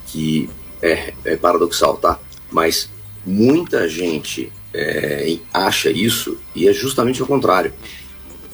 que 0.07 0.49
é, 0.83 1.15
é 1.25 1.37
paradoxal, 1.37 1.97
tá? 1.97 2.19
Mas 2.51 2.91
muita 3.25 3.89
gente 3.89 4.53
é, 4.73 5.39
acha 5.53 5.91
isso 5.91 6.39
e 6.55 6.69
é 6.69 6.73
justamente 6.73 7.23
o 7.23 7.27
contrário. 7.27 7.73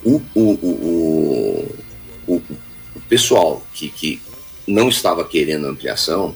O, 0.05 0.21
o, 0.35 0.51
o, 0.53 1.77
o, 2.27 2.35
o 2.95 3.01
pessoal 3.09 3.63
que, 3.75 3.89
que 3.89 4.21
não 4.67 4.89
estava 4.89 5.25
querendo 5.25 5.67
ampliação 5.67 6.35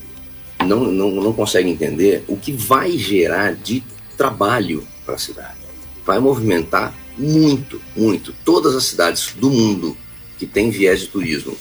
não, 0.66 0.84
não, 0.84 1.10
não 1.10 1.32
consegue 1.32 1.70
entender 1.70 2.24
o 2.28 2.36
que 2.36 2.52
vai 2.52 2.96
gerar 2.98 3.54
de 3.54 3.82
trabalho 4.16 4.86
para 5.04 5.14
a 5.14 5.18
cidade. 5.18 5.58
Vai 6.04 6.18
movimentar 6.18 6.94
muito, 7.16 7.80
muito. 7.96 8.34
Todas 8.44 8.74
as 8.74 8.84
cidades 8.84 9.34
do 9.38 9.50
mundo 9.50 9.96
que 10.38 10.46
têm 10.46 10.70
viés 10.70 11.00
de 11.00 11.08
turismo, 11.08 11.56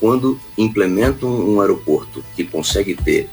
quando 0.00 0.38
implementam 0.58 1.30
um 1.30 1.60
aeroporto 1.60 2.24
que 2.34 2.44
consegue 2.44 2.94
ter 2.94 3.28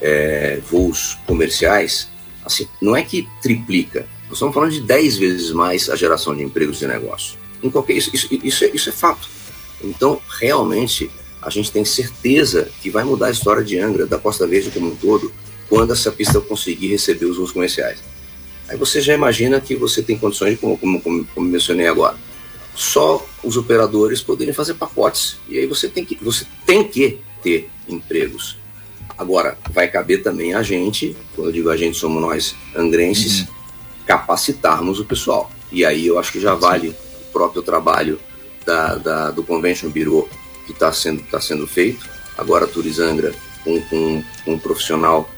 é, 0.00 0.60
voos 0.70 1.18
comerciais, 1.26 2.08
assim, 2.44 2.68
não 2.80 2.94
é 2.94 3.02
que 3.02 3.28
triplica, 3.40 4.06
nós 4.24 4.34
estamos 4.34 4.54
falando 4.54 4.72
de 4.72 4.80
10 4.80 5.16
vezes 5.16 5.50
mais 5.52 5.88
a 5.88 5.96
geração 5.96 6.34
de 6.34 6.42
empregos 6.42 6.82
e 6.82 6.86
negócio. 6.86 7.38
Em 7.62 7.70
qualquer, 7.70 7.94
isso, 7.94 8.10
isso, 8.12 8.28
isso, 8.30 8.64
é, 8.64 8.70
isso 8.74 8.88
é 8.88 8.92
fato. 8.92 9.28
Então, 9.82 10.20
realmente, 10.40 11.10
a 11.40 11.50
gente 11.50 11.70
tem 11.70 11.84
certeza 11.84 12.68
que 12.82 12.90
vai 12.90 13.04
mudar 13.04 13.26
a 13.26 13.30
história 13.30 13.62
de 13.62 13.78
Angra, 13.78 14.06
da 14.06 14.18
Costa 14.18 14.46
Verde 14.46 14.70
como 14.70 14.88
um 14.88 14.96
todo, 14.96 15.32
quando 15.68 15.92
essa 15.92 16.10
pista 16.10 16.40
conseguir 16.40 16.88
receber 16.88 17.26
os 17.26 17.36
voos 17.36 17.52
comerciais. 17.52 18.02
Aí 18.68 18.76
você 18.76 19.00
já 19.00 19.14
imagina 19.14 19.60
que 19.60 19.76
você 19.76 20.02
tem 20.02 20.18
condições, 20.18 20.58
como, 20.58 20.76
como, 20.78 21.00
como, 21.00 21.24
como 21.26 21.46
mencionei 21.46 21.86
agora, 21.86 22.16
só 22.74 23.24
os 23.42 23.56
operadores 23.56 24.22
poderem 24.22 24.54
fazer 24.54 24.74
pacotes. 24.74 25.36
E 25.48 25.58
aí 25.58 25.66
você 25.66 25.88
tem 25.88 26.04
que, 26.04 26.16
você 26.22 26.46
tem 26.66 26.82
que 26.82 27.20
ter 27.42 27.70
empregos. 27.88 28.56
Agora, 29.16 29.56
vai 29.70 29.88
caber 29.88 30.22
também 30.22 30.54
a 30.54 30.62
gente, 30.62 31.16
quando 31.34 31.48
eu 31.48 31.52
digo 31.52 31.70
a 31.70 31.76
gente, 31.76 31.96
somos 31.96 32.20
nós 32.20 32.54
angrenses, 32.76 33.40
uhum. 33.40 33.46
capacitarmos 34.06 34.98
o 34.98 35.04
pessoal. 35.04 35.50
E 35.70 35.84
aí 35.84 36.06
eu 36.06 36.18
acho 36.18 36.32
que 36.32 36.40
já 36.40 36.54
vale 36.54 36.88
o 36.88 37.32
próprio 37.32 37.62
trabalho 37.62 38.18
da, 38.64 38.96
da 38.96 39.30
do 39.30 39.42
Convention 39.42 39.90
Bureau 39.90 40.28
que 40.66 40.72
está 40.72 40.92
sendo, 40.92 41.22
tá 41.22 41.40
sendo 41.40 41.66
feito. 41.66 42.08
Agora 42.36 42.64
a 42.64 42.68
Turizangra, 42.68 43.32
com, 43.62 43.80
com 43.82 44.22
um 44.46 44.58
profissional 44.58 45.28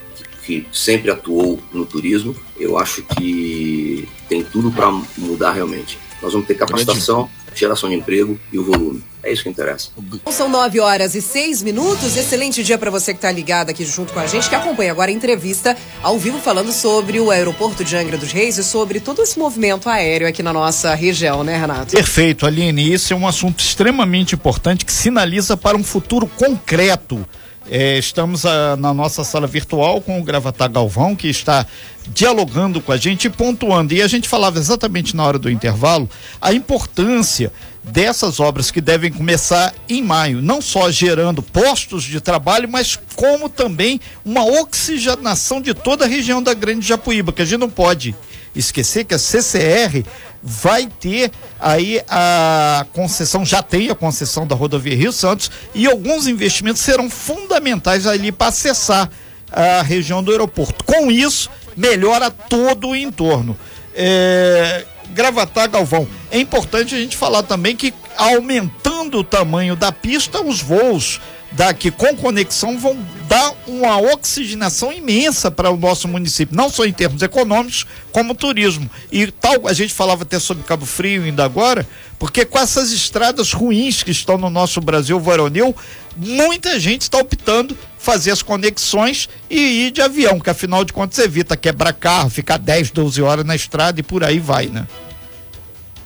que 0.45 0.67
sempre 0.73 1.11
atuou 1.11 1.61
no 1.73 1.85
turismo, 1.85 2.35
eu 2.57 2.79
acho 2.79 3.03
que 3.03 4.09
tem 4.29 4.45
tudo 4.45 4.71
para 4.71 4.91
mudar 5.19 5.53
realmente. 5.53 5.99
Nós 6.23 6.33
vamos 6.33 6.47
ter 6.47 6.55
capacitação, 6.55 7.29
geração 7.55 7.89
de 7.89 7.97
emprego 7.97 8.39
e 8.53 8.59
o 8.59 8.65
volume. 8.65 9.03
É 9.27 9.33
isso 9.33 9.43
que 9.43 9.49
interessa. 9.49 9.89
São 10.31 10.49
nove 10.49 10.79
horas 10.79 11.17
e 11.17 11.21
seis 11.21 11.61
minutos. 11.61 12.17
Excelente 12.17 12.63
dia 12.63 12.79
para 12.79 12.93
você 12.93 13.13
que 13.13 13.19
está 13.19 13.33
ligado 13.33 13.71
aqui 13.71 13.85
junto 13.85 14.13
com 14.13 14.21
a 14.21 14.27
gente, 14.29 14.49
que 14.49 14.55
acompanha 14.55 14.93
agora 14.93 15.11
a 15.11 15.15
entrevista 15.15 15.77
ao 16.01 16.17
vivo 16.17 16.39
falando 16.39 16.71
sobre 16.71 17.19
o 17.19 17.33
aeroporto 17.33 17.83
de 17.83 17.97
Angra 17.97 18.17
dos 18.17 18.31
Reis 18.31 18.57
e 18.57 18.63
sobre 18.63 19.01
todo 19.01 19.21
esse 19.21 19.37
movimento 19.37 19.89
aéreo 19.89 20.29
aqui 20.29 20.45
na 20.45 20.53
nossa 20.53 20.95
região, 20.95 21.43
né, 21.43 21.57
Renato? 21.59 21.97
Perfeito, 21.97 22.47
Aline. 22.47 22.93
Isso 22.93 23.13
é 23.13 23.17
um 23.17 23.27
assunto 23.27 23.59
extremamente 23.59 24.37
importante 24.37 24.85
que 24.85 24.93
sinaliza 24.93 25.57
para 25.57 25.77
um 25.77 25.83
futuro 25.83 26.29
concreto 26.29 27.27
é, 27.69 27.99
estamos 27.99 28.47
a, 28.47 28.73
ah, 28.73 28.77
na 28.77 28.95
nossa 28.95 29.25
sala 29.25 29.47
virtual 29.47 30.01
com 30.01 30.21
o 30.21 30.23
Gravatar 30.23 30.71
Galvão, 30.71 31.17
que 31.17 31.29
está 31.29 31.67
dialogando 32.09 32.81
com 32.81 32.93
a 32.93 32.97
gente 32.97 33.27
e 33.27 33.31
pontuando. 33.31 33.93
E 33.93 34.03
a 34.03 34.07
gente 34.07 34.29
falava 34.29 34.59
exatamente 34.59 35.17
na 35.17 35.25
hora 35.25 35.39
do 35.39 35.51
intervalo 35.51 36.09
a 36.41 36.53
importância 36.53 37.53
dessas 37.87 38.41
obras 38.41 38.71
que 38.71 38.81
devem 38.81 39.13
começar 39.13 39.73
em 39.89 40.03
maio, 40.03 40.43
não 40.43 40.61
só 40.61 40.91
gerando 40.91 41.41
postos 41.41 42.03
de 42.03 42.21
trabalho, 42.21 42.69
mas 42.69 42.99
como 43.15 43.49
também 43.49 44.01
uma 44.25 44.45
oxigenação 44.45 45.61
de 45.61 45.73
toda 45.73 46.05
a 46.05 46.09
região 46.09 46.43
da 46.43 46.53
Grande 46.53 46.87
Japuíba, 46.87 47.33
que 47.33 47.43
a 47.43 47.45
gente 47.45 47.61
não 47.61 47.71
pode 47.71 48.15
esquecer 48.55 49.05
que 49.05 49.15
a 49.15 49.19
CCR 49.19 50.05
vai 50.43 50.87
ter 50.87 51.31
aí 51.61 52.03
a 52.09 52.87
concessão, 52.93 53.45
já 53.45 53.63
tem 53.63 53.91
a 53.91 53.95
concessão 53.95 54.47
da 54.47 54.55
rodovia 54.55 54.97
Rio 54.97 55.13
Santos 55.13 55.51
e 55.75 55.87
alguns 55.87 56.27
investimentos 56.27 56.83
serão 56.83 57.09
fundamentais 57.09 58.07
ali 58.07 58.33
para 58.33 58.49
acessar 58.49 59.11
a 59.51 59.83
região 59.83 60.23
do 60.23 60.33
aeroporto. 60.33 60.85
Com 60.85 61.11
isso, 61.11 61.51
melhora 61.77 62.31
todo 62.31 62.89
o 62.89 62.97
entorno. 62.97 63.57
É, 63.95 64.85
Gravatar 65.15 65.71
Galvão. 65.71 66.07
É 66.31 66.39
importante 66.39 66.95
a 66.95 66.99
gente 66.99 67.17
falar 67.17 67.43
também 67.43 67.77
que 67.77 67.93
aumentando 68.17 69.19
o 69.19 69.25
tamanho 69.25 69.77
da 69.77 69.93
pista, 69.93 70.43
os 70.43 70.61
voos 70.61 71.21
daqui 71.53 71.91
com 71.91 72.15
conexão 72.17 72.79
vão 72.79 72.99
dar 73.29 73.53
uma 73.67 73.99
oxigenação 73.99 74.93
imensa 74.93 75.51
para 75.51 75.71
o 75.71 75.77
nosso 75.77 76.07
município, 76.07 76.57
não 76.57 76.69
só 76.69 76.85
em 76.85 76.93
termos 76.93 77.23
econômicos, 77.23 77.87
como 78.13 78.35
turismo. 78.35 78.91
E 79.11 79.27
tal, 79.31 79.67
a 79.67 79.73
gente 79.73 79.95
falava 79.95 80.23
até 80.23 80.39
sobre 80.39 80.65
Cabo 80.65 80.85
Frio 80.85 81.25
ainda 81.25 81.45
agora, 81.45 81.87
porque 82.19 82.45
com 82.45 82.59
essas 82.59 82.93
estradas 82.93 83.53
ruins 83.53 84.03
que 84.03 84.11
estão 84.11 84.37
no 84.37 84.51
nosso 84.51 84.81
Brasil 84.81 85.19
varonil, 85.19 85.75
muita 86.17 86.79
gente 86.79 87.03
está 87.03 87.19
optando 87.19 87.77
fazer 88.07 88.31
as 88.31 88.41
conexões 88.41 89.29
e 89.51 89.87
ir 89.87 89.91
de 89.91 90.01
avião, 90.01 90.39
que 90.39 90.49
afinal 90.49 90.85
de 90.85 90.93
contas 90.93 91.19
evita 91.19 91.57
quebrar 91.57 91.93
carro, 91.93 92.31
ficar 92.31 92.57
10, 92.57 92.93
12 92.93 93.21
horas 93.21 93.45
na 93.45 93.57
estrada 93.57 93.99
e 93.99 94.03
por 94.05 94.23
aí 94.23 94.39
vai, 94.39 94.67
né? 94.67 94.87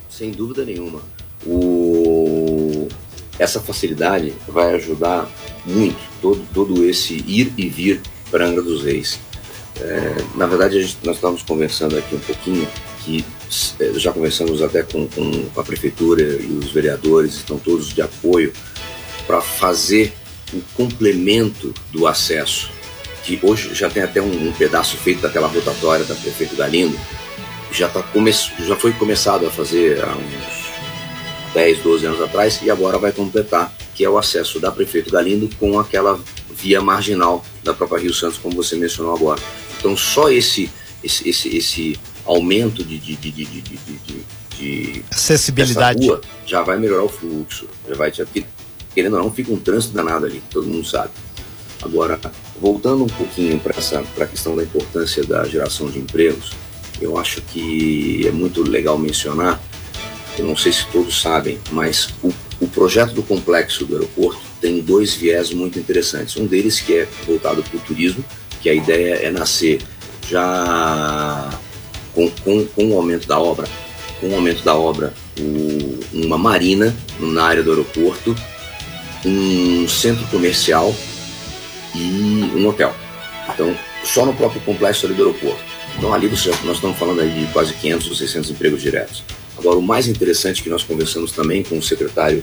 Sem 0.09 0.31
dúvida 0.31 0.65
nenhuma. 0.65 1.03
O 1.45 2.89
essa 3.39 3.61
facilidade 3.61 4.33
vai 4.49 4.75
ajudar 4.77 5.29
muito 5.67 5.99
todo, 6.23 6.43
todo 6.55 6.85
esse 6.85 7.15
ir 7.27 7.53
e 7.57 7.69
vir 7.69 8.01
para 8.31 8.47
Angra 8.47 8.63
dos 8.63 8.83
Reis. 8.83 9.19
É, 9.79 10.17
na 10.37 10.47
verdade, 10.47 10.83
gente, 10.83 10.99
nós 11.05 11.17
estávamos 11.17 11.43
conversando 11.43 11.99
aqui 11.99 12.15
um 12.15 12.21
pouquinho 12.21 12.69
que 13.05 13.25
é, 13.79 13.99
já 13.99 14.11
conversamos 14.13 14.63
até 14.63 14.83
com, 14.83 15.07
com, 15.07 15.49
a 15.55 15.63
prefeitura 15.63 16.23
e 16.23 16.59
os 16.63 16.71
vereadores, 16.71 17.35
estão 17.35 17.59
todos 17.59 17.93
de 17.93 18.01
apoio 18.01 18.53
para 19.27 19.41
fazer 19.43 20.13
o 20.53 20.63
complemento 20.75 21.75
do 21.93 22.07
acesso, 22.07 22.71
que 23.25 23.39
hoje 23.43 23.75
já 23.75 23.89
tem 23.89 24.03
até 24.03 24.21
um, 24.21 24.49
um 24.49 24.53
pedaço 24.53 24.97
feito 24.97 25.21
daquela 25.21 25.47
rotatória 25.47 26.05
da 26.05 26.15
prefeito 26.15 26.57
Galindo, 26.57 26.99
já, 27.73 27.89
tá 27.89 28.03
come, 28.03 28.33
já 28.33 28.77
foi 28.77 28.93
começado 28.93 29.47
a 29.47 29.51
fazer 29.51 30.03
há 30.03 30.17
uns 30.17 30.71
10, 31.55 31.79
12 31.81 32.07
anos 32.07 32.21
atrás 32.21 32.61
e 32.63 32.71
agora 32.71 32.99
vai 32.99 33.13
completar, 33.13 33.73
que 33.95 34.05
é 34.05 34.11
o 34.11 34.19
acesso 34.19 34.59
da 34.59 34.71
prefeito 34.71 35.11
Galindo 35.11 35.49
com 35.57 35.79
aquela 35.79 36.19
via 36.51 36.81
marginal 36.81 37.45
da 37.63 37.73
própria 37.73 38.01
Rio 38.01 38.15
Santos, 38.15 38.39
como 38.39 38.55
você 38.55 38.77
mencionou 38.77 39.15
agora. 39.15 39.41
Então 39.79 39.97
só 39.97 40.31
esse, 40.31 40.71
esse, 41.03 41.29
esse, 41.29 41.57
esse 41.57 42.01
aumento 42.25 42.85
de, 42.85 42.99
de, 42.99 43.17
de, 43.17 43.31
de, 43.31 43.45
de, 43.47 43.79
de 44.57 45.05
acessibilidade 45.11 46.07
rua 46.07 46.21
já 46.47 46.63
vai 46.63 46.79
melhorar 46.79 47.05
o 47.05 47.09
fluxo, 47.09 47.67
já 47.89 47.95
vai, 47.95 48.11
porque, 48.11 48.45
querendo 48.95 49.17
ou 49.17 49.23
não, 49.23 49.33
fica 49.33 49.53
um 49.53 49.59
trânsito 49.59 49.95
danado 49.95 50.27
ali, 50.27 50.43
todo 50.51 50.67
mundo 50.67 50.87
sabe. 50.87 51.11
Agora, 51.83 52.21
voltando 52.61 53.05
um 53.05 53.09
pouquinho 53.09 53.59
para 53.59 53.73
a 53.73 54.27
questão 54.27 54.55
da 54.55 54.63
importância 54.63 55.25
da 55.25 55.45
geração 55.45 55.91
de 55.91 55.99
empregos, 55.99 56.53
eu 57.01 57.17
acho 57.17 57.41
que 57.43 58.27
é 58.27 58.31
muito 58.31 58.63
legal 58.63 58.99
mencionar, 58.99 59.61
eu 60.39 60.45
não 60.45 60.57
sei 60.57 60.73
se 60.73 60.87
todos 60.89 61.21
sabem, 61.21 61.59
mas 61.73 62.11
o, 62.23 62.33
o 62.61 62.69
projeto 62.69 63.15
do 63.15 63.23
complexo 63.23 63.85
do 63.85 63.95
aeroporto 63.95 64.41
tem 64.61 64.81
dois 64.81 65.15
viés 65.15 65.53
muito 65.53 65.79
interessantes. 65.79 66.37
Um 66.37 66.47
deles 66.47 66.81
que 66.81 66.95
é 66.95 67.09
voltado 67.27 67.63
para 67.63 67.77
o 67.77 67.81
turismo, 67.81 68.25
que 68.61 68.69
a 68.69 68.75
ideia 68.75 69.15
é 69.15 69.31
nascer 69.31 69.81
já 70.29 71.51
com, 72.15 72.31
com, 72.45 72.67
com 72.67 72.91
o 72.91 72.97
aumento 72.97 73.27
da 73.27 73.41
obra, 73.41 73.67
com 74.21 74.29
o 74.29 74.35
aumento 74.35 74.63
da 74.63 74.77
obra, 74.77 75.15
o, 75.39 76.01
uma 76.13 76.37
marina 76.37 76.95
na 77.19 77.45
área 77.45 77.63
do 77.63 77.71
aeroporto, 77.71 78.37
um 79.25 79.89
centro 79.89 80.27
comercial 80.29 80.95
e 81.95 82.51
um 82.55 82.67
hotel. 82.69 82.95
Então, 83.53 83.77
só 84.05 84.25
no 84.25 84.35
próprio 84.35 84.61
complexo 84.63 85.07
ali 85.07 85.15
do 85.15 85.27
aeroporto. 85.27 85.63
Então, 85.97 86.15
ali 86.15 86.29
você, 86.29 86.51
nós 86.65 86.77
estamos 86.77 86.99
falando 86.99 87.21
aí 87.21 87.31
de 87.31 87.53
quase 87.53 87.75
500 87.75 88.09
ou 88.09 88.15
600 88.15 88.51
empregos 88.51 88.81
diretos. 88.81 89.25
Agora, 89.59 89.77
o 89.77 89.83
mais 89.83 90.07
interessante 90.07 90.63
que 90.63 90.71
nós 90.71 90.83
conversamos 90.83 91.33
também 91.33 91.63
com 91.63 91.77
o 91.77 91.83
secretário 91.83 92.43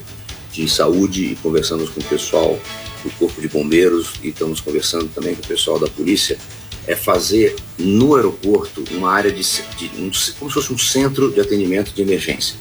de 0.52 0.70
saúde 0.70 1.26
e 1.26 1.36
conversamos 1.38 1.90
com 1.90 2.00
o 2.00 2.04
pessoal 2.04 2.60
do 3.04 3.10
Corpo 3.12 3.42
de 3.42 3.48
Bombeiros 3.48 4.14
e 4.24 4.30
estamos 4.30 4.60
conversando 4.60 5.08
também 5.14 5.36
com 5.36 5.42
o 5.42 5.48
pessoal 5.48 5.80
da 5.80 5.88
polícia, 5.88 6.38
é 6.86 6.96
fazer 6.96 7.56
no 7.78 8.16
aeroporto 8.16 8.84
uma 8.92 9.12
área 9.12 9.32
de, 9.32 9.42
de 9.78 9.86
um, 9.98 10.12
como 10.40 10.50
se 10.50 10.54
fosse 10.54 10.74
um 10.74 10.78
centro 10.78 11.32
de 11.32 11.42
atendimento 11.42 11.94
de 11.94 12.02
emergência. 12.02 12.56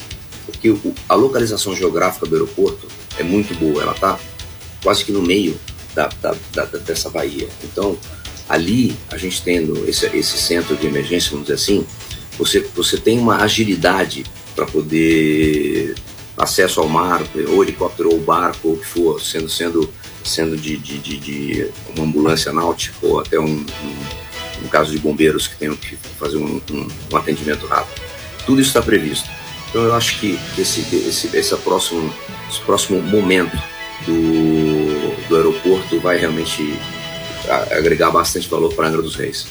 Porque 0.45 0.71
o, 0.71 0.95
a 1.09 1.15
localização 1.15 1.75
geográfica 1.75 2.27
do 2.27 2.35
aeroporto 2.35 2.89
é 3.19 3.23
muito 3.23 3.55
boa, 3.55 3.83
ela 3.83 3.93
está 3.93 4.19
quase 4.83 5.05
que 5.05 5.13
no 5.13 5.23
meio 5.23 5.59
da, 5.95 6.09
da, 6.21 6.35
da, 6.53 6.65
dessa 6.65 7.11
baía. 7.11 7.49
Então, 7.65 7.99
ali, 8.49 8.97
a 9.11 9.17
gente 9.17 9.43
tendo 9.43 9.89
esse, 9.89 10.07
esse 10.17 10.39
centro 10.39 10.77
de 10.77 10.87
emergência, 10.87 11.31
vamos 11.31 11.47
dizer 11.47 11.55
assim, 11.55 11.87
você, 12.39 12.61
você 12.75 12.97
tem 12.99 13.19
uma 13.19 13.43
agilidade 13.43 14.25
para 14.55 14.67
poder 14.67 15.95
acesso 16.37 16.81
ao 16.81 16.89
mar, 16.89 17.23
ou 17.49 17.63
helicóptero 17.63 18.13
ou 18.13 18.21
barco, 18.21 18.69
ou 18.69 18.75
o 18.75 18.79
que 18.79 18.87
for, 18.87 19.21
sendo, 19.21 19.49
sendo, 19.49 19.91
sendo 20.23 20.57
de, 20.57 20.77
de, 20.77 20.99
de, 20.99 21.17
de 21.19 21.71
uma 21.95 22.05
ambulância 22.05 22.53
náutica 22.53 22.95
ou 23.03 23.21
até 23.21 23.39
um, 23.39 23.45
um, 23.45 24.65
um, 24.65 24.69
caso 24.69 24.93
de 24.93 24.99
bombeiros 24.99 25.47
que 25.47 25.57
tenham 25.57 25.77
que 25.77 25.97
fazer 26.19 26.37
um, 26.37 26.61
um, 26.71 27.17
atendimento 27.17 27.67
rápido. 27.67 28.03
Tudo 28.45 28.61
isso 28.61 28.69
está 28.69 28.83
previsto. 28.83 29.29
Então 29.71 29.83
eu 29.83 29.95
acho 29.95 30.21
que 30.21 30.39
esse, 30.59 30.81
esse, 31.09 31.35
esse, 31.35 31.57
próximo, 31.57 32.13
esse 32.57 32.61
próximo 32.65 33.03
momento 33.03 33.57
do, 34.07 35.29
do 35.29 35.37
aeroporto 35.37 36.01
vai 36.01 36.17
realmente 36.17 36.79
agregar 37.71 38.11
bastante 38.11 38.49
valor 38.49 38.73
para 38.75 38.89
Angra 38.89 39.03
dos 39.03 39.15
Reis. 39.15 39.47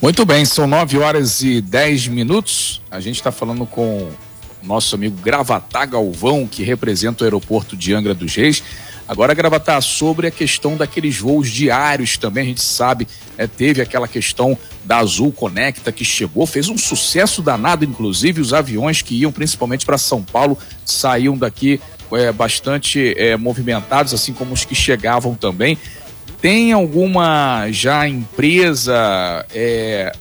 Muito 0.00 0.24
bem, 0.24 0.44
são 0.44 0.66
9 0.66 0.98
horas 0.98 1.42
e 1.42 1.60
10 1.60 2.08
minutos. 2.08 2.80
A 2.90 3.00
gente 3.00 3.16
está 3.16 3.30
falando 3.30 3.66
com 3.66 4.10
nosso 4.62 4.94
amigo 4.94 5.16
Gravatá 5.20 5.84
Galvão, 5.84 6.46
que 6.46 6.62
representa 6.62 7.22
o 7.22 7.26
aeroporto 7.26 7.76
de 7.76 7.92
Angra 7.92 8.14
dos 8.14 8.34
Reis. 8.34 8.62
Agora, 9.08 9.34
Gravatá, 9.34 9.80
sobre 9.80 10.26
a 10.26 10.30
questão 10.30 10.76
daqueles 10.76 11.18
voos 11.18 11.50
diários 11.50 12.16
também, 12.16 12.44
a 12.44 12.46
gente 12.46 12.62
sabe, 12.62 13.06
é, 13.36 13.46
teve 13.46 13.82
aquela 13.82 14.06
questão 14.06 14.56
da 14.84 14.98
Azul 14.98 15.32
Conecta 15.32 15.92
que 15.92 16.04
chegou, 16.04 16.46
fez 16.46 16.68
um 16.68 16.78
sucesso 16.78 17.42
danado, 17.42 17.84
inclusive 17.84 18.40
os 18.40 18.54
aviões 18.54 19.02
que 19.02 19.14
iam 19.14 19.32
principalmente 19.32 19.84
para 19.84 19.98
São 19.98 20.22
Paulo 20.22 20.56
saíam 20.84 21.36
daqui 21.36 21.80
é, 22.12 22.32
bastante 22.32 23.14
é, 23.16 23.36
movimentados, 23.36 24.14
assim 24.14 24.32
como 24.32 24.54
os 24.54 24.64
que 24.64 24.74
chegavam 24.74 25.34
também. 25.34 25.76
Tem 26.40 26.72
alguma 26.72 27.70
já 27.70 28.08
empresa 28.08 29.46
é, 29.54 30.12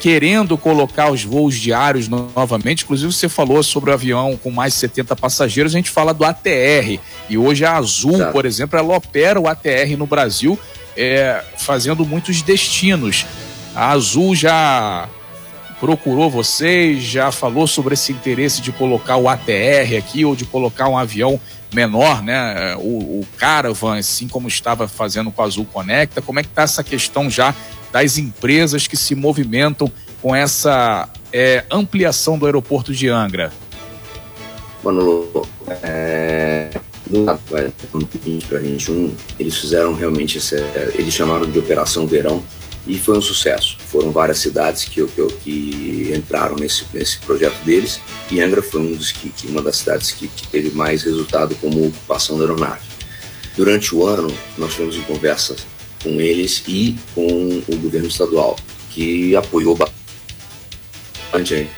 querendo 0.00 0.58
colocar 0.58 1.10
os 1.10 1.24
voos 1.24 1.54
diários 1.54 2.08
novamente. 2.08 2.84
Inclusive, 2.84 3.12
você 3.12 3.28
falou 3.28 3.62
sobre 3.62 3.90
o 3.90 3.92
avião 3.92 4.38
com 4.42 4.50
mais 4.50 4.74
de 4.74 4.80
70 4.80 5.16
passageiros, 5.16 5.74
a 5.74 5.78
gente 5.78 5.90
fala 5.90 6.12
do 6.12 6.24
ATR. 6.24 6.98
E 7.28 7.38
hoje 7.38 7.64
a 7.64 7.76
Azul, 7.76 8.26
por 8.32 8.44
exemplo, 8.44 8.78
ela 8.78 8.96
opera 8.96 9.40
o 9.40 9.48
ATR 9.48 9.96
no 9.96 10.06
Brasil, 10.06 10.58
é, 10.96 11.42
fazendo 11.58 12.04
muitos 12.04 12.42
destinos. 12.42 13.26
A 13.74 13.90
Azul 13.90 14.34
já 14.34 15.08
procurou 15.78 16.30
vocês, 16.30 17.02
já 17.02 17.30
falou 17.30 17.66
sobre 17.66 17.94
esse 17.94 18.12
interesse 18.12 18.62
de 18.62 18.72
colocar 18.72 19.16
o 19.16 19.28
ATR 19.28 19.96
aqui 19.98 20.24
ou 20.24 20.34
de 20.34 20.44
colocar 20.44 20.88
um 20.88 20.96
avião 20.96 21.38
menor, 21.74 22.22
né? 22.22 22.74
O, 22.76 23.20
o 23.20 23.26
Caravan, 23.36 23.98
assim 23.98 24.28
como 24.28 24.48
estava 24.48 24.88
fazendo 24.88 25.30
com 25.30 25.42
a 25.42 25.44
Azul 25.44 25.66
Conecta. 25.70 26.22
Como 26.22 26.40
é 26.40 26.42
que 26.42 26.48
está 26.48 26.62
essa 26.62 26.82
questão 26.82 27.28
já 27.28 27.54
das 27.92 28.18
empresas 28.18 28.86
que 28.86 28.96
se 28.96 29.14
movimentam 29.14 29.90
com 30.20 30.34
essa 30.34 31.08
é, 31.32 31.64
ampliação 31.70 32.38
do 32.38 32.46
aeroporto 32.46 32.92
de 32.92 33.08
Angra? 33.08 33.52
Manolo, 34.82 35.46
é, 35.82 36.70
do 37.06 37.28
ano 37.28 38.08
20 38.24 38.46
para 38.46 38.58
21, 38.58 39.14
eles 39.38 39.56
fizeram 39.56 39.94
realmente, 39.94 40.38
esse, 40.38 40.56
eles 40.94 41.14
chamaram 41.14 41.50
de 41.50 41.58
Operação 41.58 42.06
Verão 42.06 42.42
e 42.86 42.98
foi 42.98 43.18
um 43.18 43.22
sucesso. 43.22 43.76
Foram 43.78 44.12
várias 44.12 44.38
cidades 44.38 44.84
que, 44.84 45.04
que, 45.06 45.26
que 45.42 46.12
entraram 46.16 46.56
nesse, 46.56 46.84
nesse 46.92 47.18
projeto 47.18 47.56
deles 47.64 48.00
e 48.30 48.40
Angra 48.40 48.62
foi 48.62 48.80
um 48.80 48.94
dos 48.94 49.12
que, 49.12 49.28
que 49.30 49.46
uma 49.48 49.62
das 49.62 49.78
cidades 49.78 50.12
que, 50.12 50.28
que, 50.28 50.46
teve 50.48 50.70
mais 50.70 51.02
resultado 51.02 51.54
como 51.56 51.86
ocupação 51.86 52.38
da 52.38 52.44
aeronave. 52.44 52.86
Durante 53.56 53.94
o 53.94 54.06
ano, 54.06 54.32
nós 54.56 54.72
tivemos 54.72 54.96
em 54.96 55.02
conversas 55.02 55.66
com 56.06 56.20
eles 56.20 56.62
e 56.68 56.96
com 57.14 57.62
o 57.66 57.76
governo 57.78 58.06
estadual, 58.06 58.56
que 58.90 59.34
apoiou 59.34 59.74
bastante 59.74 61.54
aí. 61.54 61.70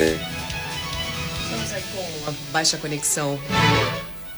Estamos 0.00 1.72
aí 1.72 1.82
com 1.94 2.00
uma 2.22 2.34
baixa 2.50 2.78
conexão. 2.78 3.38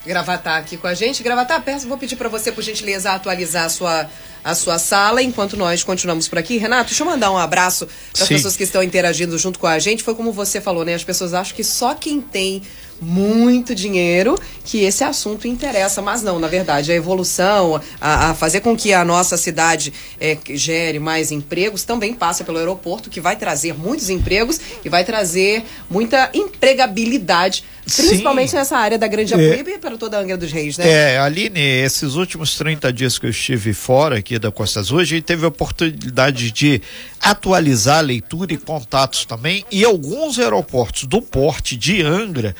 Gravatar 0.05 0.59
aqui 0.59 0.75
com 0.75 0.87
a 0.87 0.93
gente. 0.93 1.23
Gravatar, 1.23 1.61
peço, 1.63 1.87
vou 1.87 1.97
pedir 1.97 2.17
para 2.17 2.29
você, 2.29 2.51
por 2.51 2.61
gentileza, 2.61 3.11
atualizar 3.11 3.65
a 3.65 3.69
sua, 3.69 4.09
a 4.43 4.55
sua 4.55 4.77
sala 4.77 5.21
enquanto 5.21 5.55
nós 5.55 5.83
continuamos 5.83 6.27
por 6.27 6.37
aqui. 6.37 6.57
Renato, 6.57 6.89
deixa 6.89 7.03
eu 7.03 7.07
mandar 7.07 7.31
um 7.31 7.37
abraço 7.37 7.87
para 8.13 8.23
as 8.23 8.27
pessoas 8.27 8.57
que 8.57 8.63
estão 8.63 8.83
interagindo 8.83 9.37
junto 9.37 9.59
com 9.59 9.67
a 9.67 9.79
gente. 9.79 10.03
Foi 10.03 10.15
como 10.15 10.31
você 10.31 10.61
falou, 10.61 10.83
né? 10.85 10.93
As 10.93 11.03
pessoas 11.03 11.33
acham 11.33 11.55
que 11.55 11.63
só 11.63 11.93
quem 11.93 12.21
tem 12.21 12.61
muito 13.01 13.75
dinheiro 13.75 14.35
que 14.63 14.83
esse 14.83 15.03
assunto 15.03 15.47
interessa, 15.47 16.01
mas 16.01 16.21
não, 16.21 16.39
na 16.39 16.47
verdade, 16.47 16.91
a 16.91 16.95
evolução, 16.95 17.81
a, 18.01 18.31
a 18.31 18.33
fazer 18.33 18.61
com 18.61 18.75
que 18.75 18.93
a 18.93 19.05
nossa 19.05 19.37
cidade 19.37 19.93
é, 20.19 20.37
gere 20.51 20.99
mais 20.99 21.31
empregos 21.31 21.83
também 21.83 22.13
passa 22.13 22.43
pelo 22.43 22.57
aeroporto, 22.57 23.09
que 23.09 23.21
vai 23.21 23.35
trazer 23.35 23.73
muitos 23.73 24.09
empregos 24.09 24.59
e 24.83 24.89
vai 24.89 25.03
trazer 25.03 25.63
muita 25.89 26.29
empregabilidade 26.33 27.63
Principalmente 27.95 28.51
Sim. 28.51 28.57
nessa 28.57 28.77
área 28.77 28.97
da 28.97 29.07
Grande 29.07 29.33
Apuíba 29.33 29.69
é, 29.69 29.75
e 29.75 29.77
para 29.77 29.97
toda 29.97 30.17
a 30.17 30.21
Angra 30.21 30.35
dos 30.35 30.51
Reis, 30.51 30.77
né? 30.77 30.87
É, 30.87 31.19
Aline, 31.19 31.61
esses 31.61 32.15
últimos 32.15 32.57
30 32.57 32.91
dias 32.91 33.17
que 33.17 33.25
eu 33.25 33.29
estive 33.29 33.73
fora 33.73 34.17
aqui 34.17 34.37
da 34.37 34.51
Costa 34.51 34.81
Azul, 34.81 34.99
a 34.99 35.05
gente 35.05 35.23
teve 35.23 35.45
a 35.45 35.47
oportunidade 35.47 36.51
de 36.51 36.81
atualizar 37.21 37.99
a 37.99 38.01
leitura 38.01 38.53
e 38.53 38.57
contatos 38.57 39.25
também, 39.25 39.63
e 39.71 39.85
alguns 39.85 40.37
aeroportos 40.37 41.05
do 41.05 41.21
porte 41.21 41.77
de 41.77 42.01
Angra 42.01 42.53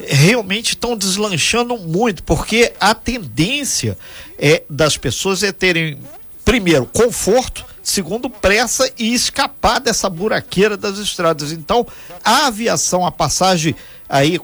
realmente 0.00 0.70
estão 0.70 0.96
deslanchando 0.96 1.76
muito, 1.78 2.22
porque 2.22 2.72
a 2.80 2.94
tendência 2.94 3.96
é 4.38 4.62
das 4.68 4.96
pessoas 4.96 5.42
é 5.42 5.52
terem, 5.52 5.98
primeiro, 6.44 6.86
conforto, 6.86 7.64
segundo, 7.82 8.28
pressa 8.28 8.90
e 8.98 9.14
escapar 9.14 9.80
dessa 9.80 10.08
buraqueira 10.08 10.76
das 10.76 10.98
estradas. 10.98 11.52
Então, 11.52 11.86
a 12.24 12.46
aviação, 12.46 13.06
a 13.06 13.12
passagem 13.12 13.74
aí 14.08 14.40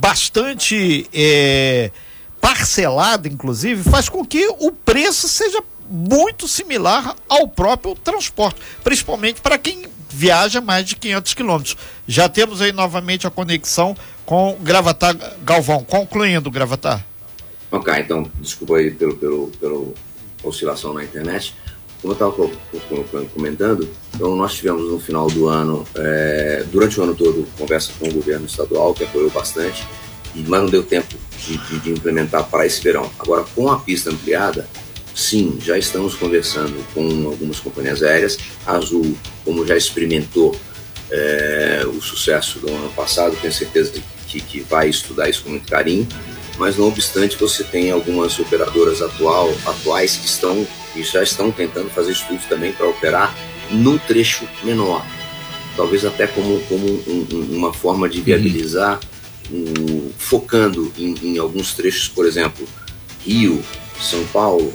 bastante 0.00 1.08
é, 1.12 1.90
parcelada, 2.40 3.28
inclusive, 3.28 3.88
faz 3.88 4.08
com 4.08 4.24
que 4.24 4.48
o 4.58 4.72
preço 4.72 5.28
seja 5.28 5.62
muito 5.88 6.46
similar 6.46 7.16
ao 7.28 7.48
próprio 7.48 7.94
transporte, 7.96 8.60
principalmente 8.84 9.40
para 9.40 9.58
quem 9.58 9.84
viaja 10.10 10.60
mais 10.60 10.84
de 10.84 10.96
500 10.96 11.34
quilômetros. 11.34 11.76
Já 12.06 12.28
temos 12.28 12.60
aí 12.60 12.72
novamente 12.72 13.26
a 13.26 13.30
conexão 13.30 13.96
com 14.26 14.56
Gravatar 14.60 15.16
Galvão. 15.42 15.84
Concluindo, 15.84 16.50
Gravatar. 16.50 17.04
Ok, 17.70 17.92
então, 17.98 18.30
desculpa 18.40 18.76
aí 18.76 18.90
pelo, 18.90 19.16
pelo, 19.16 19.46
pelo 19.60 19.94
oscilação 20.42 20.92
na 20.92 21.04
internet. 21.04 21.54
Como 22.02 22.14
eu 22.14 22.30
estava 22.94 23.26
comentando, 23.34 23.88
então 24.14 24.34
nós 24.34 24.54
tivemos 24.54 24.90
no 24.90 24.98
final 24.98 25.28
do 25.28 25.48
ano, 25.48 25.86
é, 25.94 26.64
durante 26.72 26.98
o 26.98 27.02
ano 27.02 27.14
todo, 27.14 27.46
conversa 27.58 27.92
com 27.98 28.08
o 28.08 28.12
governo 28.12 28.46
estadual, 28.46 28.94
que 28.94 29.04
apoiou 29.04 29.30
bastante, 29.30 29.86
mas 30.34 30.60
não 30.62 30.66
deu 30.66 30.82
tempo 30.82 31.14
de, 31.38 31.58
de, 31.58 31.80
de 31.80 31.90
implementar 31.90 32.44
para 32.44 32.64
esse 32.64 32.82
verão. 32.82 33.10
Agora, 33.18 33.44
com 33.54 33.70
a 33.70 33.78
pista 33.80 34.10
ampliada, 34.10 34.66
sim, 35.14 35.58
já 35.62 35.76
estamos 35.78 36.14
conversando 36.14 36.84
com 36.94 37.26
algumas 37.26 37.60
companhias 37.60 38.02
aéreas. 38.02 38.38
A 38.66 38.76
Azul, 38.76 39.16
como 39.44 39.66
já 39.66 39.76
experimentou 39.76 40.54
é, 41.10 41.82
o 41.86 42.00
sucesso 42.00 42.58
do 42.58 42.68
ano 42.68 42.90
passado, 42.90 43.36
tenho 43.40 43.52
certeza 43.52 43.92
que, 44.28 44.40
que 44.40 44.60
vai 44.60 44.88
estudar 44.88 45.28
isso 45.28 45.42
com 45.42 45.50
muito 45.50 45.68
carinho. 45.68 46.06
Mas 46.58 46.76
não 46.76 46.88
obstante 46.88 47.36
você 47.36 47.64
tem 47.64 47.90
algumas 47.90 48.38
operadoras 48.38 49.00
atual, 49.00 49.50
atuais 49.64 50.16
que 50.16 50.26
estão 50.26 50.66
e 50.94 51.02
já 51.02 51.22
estão 51.22 51.50
tentando 51.50 51.88
fazer 51.90 52.12
estudos 52.12 52.44
também 52.46 52.72
para 52.72 52.86
operar 52.86 53.34
no 53.70 53.98
trecho 53.98 54.48
menor, 54.64 55.04
talvez 55.76 56.04
até 56.04 56.26
como, 56.26 56.60
como 56.62 56.86
um, 56.86 57.26
um, 57.32 57.56
uma 57.56 57.72
forma 57.72 58.08
de 58.08 58.20
viabilizar, 58.20 58.98
um, 59.50 60.10
focando 60.18 60.92
em, 60.98 61.14
em, 61.22 61.38
alguns 61.38 61.74
trechos, 61.74 62.08
por 62.08 62.26
exemplo, 62.26 62.66
Rio, 63.24 63.62
São 64.00 64.24
Paulo, 64.26 64.72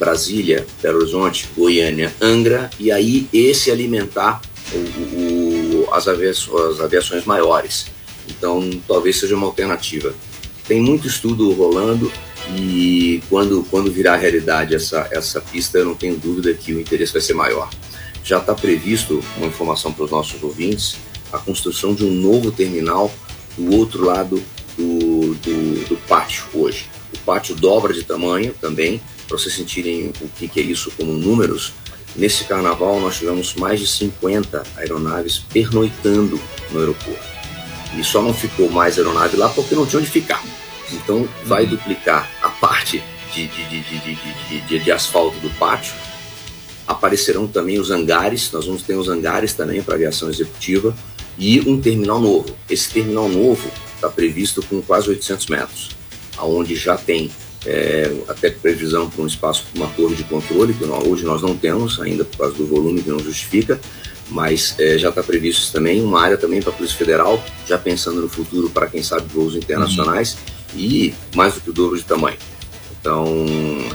Brasília, 0.00 0.66
Belo 0.82 1.00
Horizonte, 1.00 1.48
Goiânia, 1.54 2.12
Angra, 2.20 2.70
e 2.80 2.90
aí 2.90 3.28
esse 3.30 3.70
alimentar 3.70 4.40
o, 4.72 5.84
o, 5.84 5.94
as, 5.94 6.08
as 6.08 6.80
aviações 6.80 7.26
maiores. 7.26 7.86
Então, 8.26 8.68
talvez 8.88 9.20
seja 9.20 9.36
uma 9.36 9.46
alternativa. 9.46 10.14
Tem 10.66 10.80
muito 10.80 11.06
estudo 11.06 11.52
rolando 11.52 12.10
e 12.56 13.22
quando, 13.28 13.66
quando 13.70 13.92
virar 13.92 14.16
realidade 14.16 14.74
essa, 14.74 15.06
essa 15.10 15.40
pista, 15.40 15.78
eu 15.78 15.84
não 15.84 15.94
tenho 15.94 16.16
dúvida 16.16 16.54
que 16.54 16.72
o 16.72 16.80
interesse 16.80 17.12
vai 17.12 17.20
ser 17.20 17.34
maior. 17.34 17.68
Já 18.24 18.38
está 18.38 18.54
previsto, 18.54 19.22
uma 19.36 19.46
informação 19.46 19.92
para 19.92 20.04
os 20.04 20.10
nossos 20.10 20.42
ouvintes, 20.42 20.96
a 21.30 21.38
construção 21.38 21.94
de 21.94 22.04
um 22.04 22.10
novo 22.10 22.50
terminal 22.50 23.12
do 23.56 23.76
outro 23.76 24.04
lado 24.04 24.42
do, 24.76 25.34
do, 25.34 25.88
do 25.88 25.96
pátio 26.08 26.44
hoje. 26.54 26.88
O 27.14 27.18
pátio 27.18 27.54
dobra 27.54 27.92
de 27.92 28.04
tamanho 28.04 28.54
também, 28.60 29.00
para 29.30 29.38
vocês 29.38 29.54
sentirem 29.54 30.12
o 30.20 30.28
que, 30.28 30.48
que 30.48 30.58
é 30.58 30.62
isso 30.64 30.90
como 30.96 31.12
números. 31.12 31.72
Nesse 32.16 32.42
carnaval, 32.44 33.00
nós 33.00 33.18
tivemos 33.18 33.54
mais 33.54 33.78
de 33.78 33.86
50 33.86 34.64
aeronaves 34.76 35.38
pernoitando 35.52 36.40
no 36.72 36.80
aeroporto. 36.80 37.30
E 37.96 38.02
só 38.02 38.20
não 38.20 38.34
ficou 38.34 38.68
mais 38.68 38.98
aeronave 38.98 39.36
lá 39.36 39.48
porque 39.48 39.76
não 39.76 39.86
tinha 39.86 40.00
onde 40.00 40.10
ficar. 40.10 40.44
Então 40.92 41.28
vai 41.44 41.62
uhum. 41.62 41.70
duplicar 41.70 42.28
a 42.42 42.48
parte 42.48 43.00
de, 43.32 43.46
de, 43.46 43.64
de, 43.68 44.60
de, 44.66 44.78
de 44.80 44.92
asfalto 44.92 45.38
do 45.38 45.50
pátio. 45.50 45.94
Aparecerão 46.84 47.46
também 47.46 47.78
os 47.78 47.92
hangares, 47.92 48.50
nós 48.50 48.66
vamos 48.66 48.82
ter 48.82 48.96
os 48.96 49.08
hangares 49.08 49.52
também 49.52 49.80
para 49.80 49.94
aviação 49.94 50.28
executiva 50.28 50.92
e 51.38 51.60
um 51.60 51.80
terminal 51.80 52.20
novo. 52.20 52.56
Esse 52.68 52.90
terminal 52.90 53.28
novo 53.28 53.70
está 53.94 54.08
previsto 54.08 54.60
com 54.64 54.82
quase 54.82 55.08
800 55.08 55.46
metros, 55.46 55.90
aonde 56.36 56.74
já 56.74 56.96
tem 56.96 57.30
é, 57.66 58.10
até 58.28 58.50
previsão 58.50 59.08
para 59.08 59.22
um 59.22 59.26
espaço 59.26 59.66
para 59.72 59.82
uma 59.82 59.92
torre 59.92 60.14
de 60.14 60.24
controle, 60.24 60.74
que 60.74 60.84
nós, 60.84 61.06
hoje 61.06 61.24
nós 61.24 61.42
não 61.42 61.56
temos 61.56 62.00
ainda 62.00 62.24
por 62.24 62.38
causa 62.38 62.54
do 62.54 62.66
volume 62.66 63.02
que 63.02 63.10
não 63.10 63.18
justifica, 63.18 63.80
mas 64.30 64.74
é, 64.78 64.96
já 64.96 65.08
está 65.08 65.22
previsto 65.22 65.72
também 65.72 66.02
uma 66.02 66.20
área 66.20 66.36
também 66.36 66.60
para 66.60 66.70
a 66.70 66.74
Polícia 66.74 66.96
Federal, 66.96 67.42
já 67.66 67.76
pensando 67.76 68.20
no 68.20 68.28
futuro 68.28 68.70
para 68.70 68.86
quem 68.86 69.02
sabe 69.02 69.26
voos 69.32 69.54
internacionais. 69.54 70.34
Uhum 70.34 70.60
e 70.74 71.14
mais 71.34 71.54
do 71.54 71.60
que 71.60 71.70
o 71.70 71.72
dobro 71.72 71.96
de 71.96 72.04
tamanho. 72.04 72.36
Então, 73.00 73.24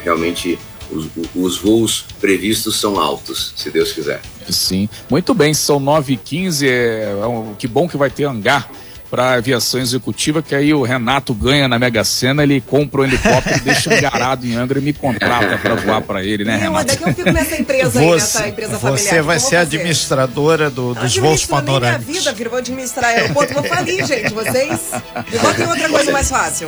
realmente, 0.03 0.57
os, 0.91 1.07
os 1.35 1.57
voos 1.57 2.05
previstos 2.19 2.79
são 2.79 2.99
altos, 2.99 3.53
se 3.55 3.69
Deus 3.69 3.91
quiser. 3.91 4.21
Sim, 4.49 4.89
muito 5.09 5.33
bem, 5.33 5.53
são 5.53 5.79
9h15, 5.79 6.67
é, 6.67 7.17
é 7.21 7.25
um, 7.25 7.53
que 7.55 7.67
bom 7.67 7.87
que 7.87 7.97
vai 7.97 8.09
ter 8.09 8.25
hangar 8.25 8.69
para 9.15 9.35
aviação 9.35 9.79
executiva, 9.79 10.41
que 10.41 10.53
aí 10.53 10.73
o 10.73 10.83
Renato 10.83 11.33
ganha 11.33 11.69
na 11.69 11.79
Mega 11.79 12.03
Sena, 12.03 12.43
ele 12.43 12.59
compra 12.59 12.99
um 12.99 13.05
helicóptero, 13.05 13.61
deixa 13.63 13.95
engarado 13.95 14.45
em 14.45 14.55
Angra 14.55 14.77
e 14.77 14.81
me 14.81 14.91
contrata 14.91 15.57
para 15.57 15.75
voar 15.75 16.01
para 16.01 16.21
ele, 16.21 16.43
né, 16.43 16.57
Renato? 16.57 16.87
Daqui 16.87 17.03
eu 17.03 17.13
fico 17.13 17.31
nessa 17.31 17.55
empresa 17.55 17.91
você, 17.91 17.99
aí, 17.99 18.11
nessa 18.11 18.47
empresa 18.49 18.77
familiar. 18.77 18.99
Você 18.99 19.21
vai 19.21 19.39
ser 19.39 19.55
administradora 19.55 20.69
do, 20.69 20.93
dos 20.93 21.15
voos 21.15 21.45
panorâmicos. 21.45 22.07
minha 22.07 22.19
vida, 22.19 22.35
filho, 22.35 22.49
vou 22.49 22.59
administrar 22.59 23.11
aeroporto, 23.11 23.53
vou 23.53 23.63
falir, 23.63 24.03
gente, 24.05 24.33
vocês. 24.33 24.91
E 25.31 25.63
outra 25.65 25.87
coisa 25.87 26.11
mais 26.11 26.29
fácil? 26.29 26.67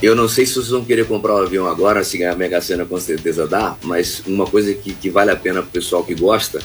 Eu 0.00 0.14
não 0.14 0.28
sei 0.28 0.46
se 0.46 0.54
vocês 0.54 0.68
vão 0.68 0.84
querer 0.84 1.08
comprar 1.08 1.34
um 1.34 1.38
avião 1.38 1.66
agora, 1.66 2.04
se 2.04 2.22
a 2.22 2.36
Mega 2.36 2.60
Sena 2.60 2.84
com 2.84 3.00
certeza 3.00 3.48
dá, 3.48 3.74
mas 3.82 4.22
uma 4.28 4.46
coisa 4.46 4.72
que, 4.74 4.94
que 4.94 5.10
vale 5.10 5.32
a 5.32 5.36
pena 5.36 5.60
para 5.60 5.68
o 5.68 5.72
pessoal 5.72 6.04
que 6.04 6.14
gosta 6.14 6.60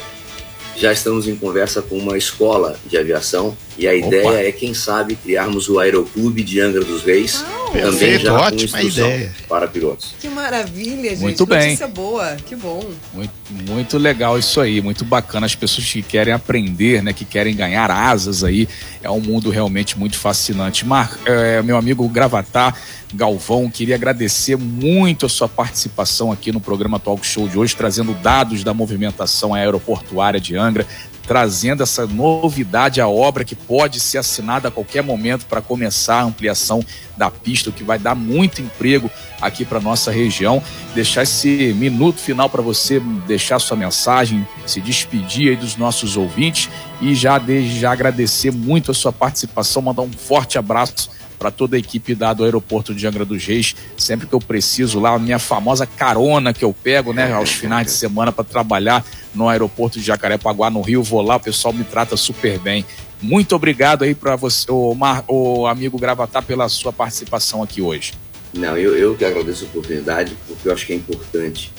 já 0.79 0.93
estamos 0.93 1.27
em 1.27 1.35
conversa 1.35 1.81
com 1.81 1.97
uma 1.97 2.17
escola 2.17 2.79
de 2.85 2.97
aviação 2.97 3.55
e 3.77 3.85
a 3.85 3.91
Opa. 3.91 4.07
ideia 4.07 4.47
é, 4.47 4.51
quem 4.51 4.73
sabe, 4.73 5.15
criarmos 5.15 5.67
o 5.67 5.77
Aeroclube 5.77 6.41
de 6.41 6.61
Angra 6.61 6.85
dos 6.85 7.03
Reis, 7.03 7.43
também 7.43 7.58
perfeito, 7.71 8.25
já 8.25 8.33
ótima 8.33 8.81
ideia. 8.81 9.31
para 9.47 9.67
pilotos. 9.67 10.15
Que 10.19 10.27
maravilha, 10.29 11.09
gente. 11.11 11.21
Muito 11.21 11.45
bem. 11.45 11.59
Notícia 11.59 11.87
boa, 11.87 12.35
que 12.45 12.55
bom. 12.55 12.83
Muito, 13.13 13.33
muito 13.67 13.97
legal 13.97 14.37
isso 14.37 14.59
aí, 14.59 14.81
muito 14.81 15.05
bacana. 15.05 15.45
As 15.45 15.55
pessoas 15.55 15.85
que 15.91 16.01
querem 16.01 16.33
aprender, 16.33 17.01
né, 17.03 17.13
que 17.13 17.25
querem 17.25 17.55
ganhar 17.55 17.89
asas 17.89 18.43
aí, 18.43 18.67
é 19.01 19.09
um 19.09 19.19
mundo 19.19 19.49
realmente 19.49 19.97
muito 19.97 20.17
fascinante. 20.17 20.85
Mar, 20.85 21.17
é, 21.25 21.61
meu 21.61 21.77
amigo 21.77 22.07
Gravatar, 22.09 22.75
Galvão. 23.13 23.69
Queria 23.69 23.95
agradecer 23.95 24.55
muito 24.55 25.25
a 25.25 25.29
sua 25.29 25.47
participação 25.47 26.31
aqui 26.31 26.51
no 26.51 26.59
programa 26.59 26.99
Talk 26.99 27.25
Show 27.25 27.47
de 27.47 27.57
hoje, 27.57 27.75
trazendo 27.75 28.13
dados 28.13 28.63
da 28.63 28.73
movimentação 28.73 29.53
aeroportuária 29.53 30.39
de 30.39 30.55
Angra, 30.55 30.85
trazendo 31.29 31.83
essa 31.83 32.07
novidade 32.07 32.99
à 32.99 33.07
obra 33.07 33.45
que 33.45 33.53
pode 33.53 33.99
ser 33.99 34.17
assinada 34.17 34.69
a 34.69 34.71
qualquer 34.71 35.03
momento 35.03 35.45
para 35.45 35.61
começar 35.61 36.21
a 36.21 36.23
ampliação 36.23 36.83
da 37.15 37.29
pista, 37.29 37.69
o 37.69 37.71
que 37.71 37.83
vai 37.83 37.99
dar 37.99 38.15
muito 38.15 38.63
emprego 38.63 39.11
aqui 39.39 39.63
para 39.63 39.79
nossa 39.79 40.09
região. 40.09 40.59
Deixar 40.95 41.21
esse 41.21 41.71
minuto 41.77 42.19
final 42.19 42.49
para 42.49 42.63
você 42.63 42.99
deixar 43.27 43.59
sua 43.59 43.77
mensagem, 43.77 44.43
se 44.65 44.81
despedir 44.81 45.49
aí 45.51 45.55
dos 45.55 45.75
nossos 45.75 46.17
ouvintes 46.17 46.67
e 46.99 47.13
já 47.13 47.37
desde 47.37 47.79
já 47.79 47.91
agradecer 47.91 48.51
muito 48.51 48.89
a 48.89 48.95
sua 48.95 49.13
participação, 49.13 49.83
mandar 49.83 50.01
um 50.01 50.11
forte 50.11 50.57
abraço 50.57 51.11
para 51.39 51.49
toda 51.49 51.77
a 51.77 51.79
equipe 51.79 52.13
da, 52.13 52.33
do 52.33 52.43
aeroporto 52.43 52.93
de 52.93 53.07
Angra 53.07 53.23
dos 53.23 53.45
Reis, 53.45 53.73
sempre 53.97 54.27
que 54.27 54.33
eu 54.33 54.41
preciso 54.41 54.99
lá, 54.99 55.15
a 55.15 55.19
minha 55.19 55.39
famosa 55.39 55.85
carona 55.87 56.53
que 56.53 56.65
eu 56.65 56.73
pego, 56.73 57.13
né, 57.13 57.31
aos 57.31 57.51
finais 57.51 57.87
de 57.87 57.93
semana 57.93 58.31
para 58.31 58.43
trabalhar 58.43 59.05
no 59.33 59.47
aeroporto 59.47 59.97
de 59.97 60.05
Jacarepaguá, 60.05 60.69
no 60.69 60.81
Rio, 60.81 61.01
vou 61.01 61.21
lá, 61.21 61.37
o 61.37 61.39
pessoal 61.39 61.73
me 61.73 61.85
trata 61.85 62.17
super 62.17 62.59
bem. 62.59 62.85
Muito 63.21 63.55
obrigado 63.55 64.03
aí 64.03 64.13
para 64.13 64.35
você, 64.35 64.69
o, 64.69 64.93
Mar, 64.93 65.23
o 65.27 65.65
amigo 65.65 65.97
Gravatar, 65.97 66.43
pela 66.43 66.67
sua 66.69 66.91
participação 66.91 67.63
aqui 67.63 67.81
hoje. 67.81 68.13
Não, 68.53 68.77
eu, 68.77 68.97
eu 68.97 69.15
que 69.15 69.23
agradeço 69.23 69.65
a 69.65 69.67
oportunidade, 69.67 70.35
porque 70.47 70.67
eu 70.67 70.73
acho 70.73 70.85
que 70.85 70.93
é 70.93 70.95
importante 70.95 71.71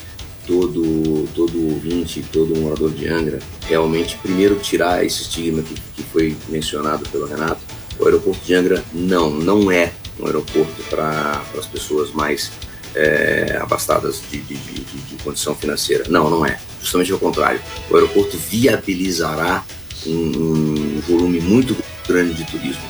todo, 0.47 1.29
todo 1.35 1.75
ouvinte, 1.75 2.25
todo 2.33 2.57
morador 2.57 2.91
de 2.91 3.09
Angra, 3.09 3.39
realmente, 3.67 4.17
primeiro, 4.23 4.57
tirar 4.57 5.05
esse 5.05 5.23
estigma 5.23 5.63
que, 5.63 5.75
que 5.75 6.03
foi 6.03 6.37
mencionado 6.49 7.09
pelo 7.09 7.27
Renato, 7.27 7.61
o 8.01 8.07
aeroporto 8.07 8.41
de 8.45 8.55
Angra 8.55 8.83
não, 8.93 9.31
não 9.31 9.71
é 9.71 9.93
um 10.19 10.27
aeroporto 10.27 10.83
para 10.89 11.43
as 11.57 11.67
pessoas 11.67 12.11
mais 12.13 12.51
é, 12.95 13.59
abastadas 13.61 14.23
de, 14.31 14.39
de, 14.41 14.55
de, 14.55 14.81
de, 14.83 15.23
condição 15.23 15.55
financeira. 15.55 16.05
Não, 16.09 16.31
não 16.31 16.45
é. 16.45 16.59
Justamente 16.81 17.13
ao 17.13 17.19
contrário. 17.19 17.61
O 17.91 17.95
aeroporto 17.95 18.37
viabilizará 18.37 19.65
um, 20.07 20.13
um, 20.13 21.01
volume 21.07 21.41
muito 21.41 21.77
grande 22.09 22.35
de 22.35 22.45
turismo. 22.51 22.83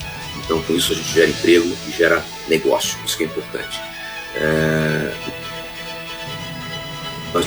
Então, 0.44 0.62
com 0.62 0.74
isso, 0.74 0.92
a 0.92 0.96
gente 0.96 1.12
gera 1.12 1.28
emprego 1.28 1.68
e 1.88 1.96
gera 1.96 2.24
negócio. 2.48 2.96
Isso 3.04 3.16
que 3.16 3.24
é 3.24 3.26
importante. 3.26 3.80
É... 4.36 5.14
Nós 7.34 7.46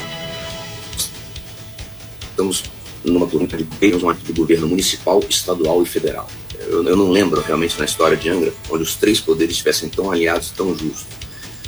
estamos 2.30 2.64
numa 3.04 3.28
turma 3.28 3.48
de 3.48 4.34
governo 4.34 4.68
municipal, 4.68 5.22
estadual 5.30 5.82
e 5.82 5.86
federal 5.86 6.28
eu, 6.68 6.84
eu, 6.88 6.96
não 6.96 7.12
lembro 7.12 7.42
realmente 7.42 7.78
na 7.78 7.86
história 7.86 8.18
de 8.18 8.30
Angra, 8.30 8.54
onde 8.70 8.84
os 8.84 8.96
três 8.96 9.20
poderes 9.20 9.54
estivessem 9.54 9.90
tão 9.90 10.12
alinhados, 10.12 10.52
tão 10.52 10.70
justos. 10.78 11.06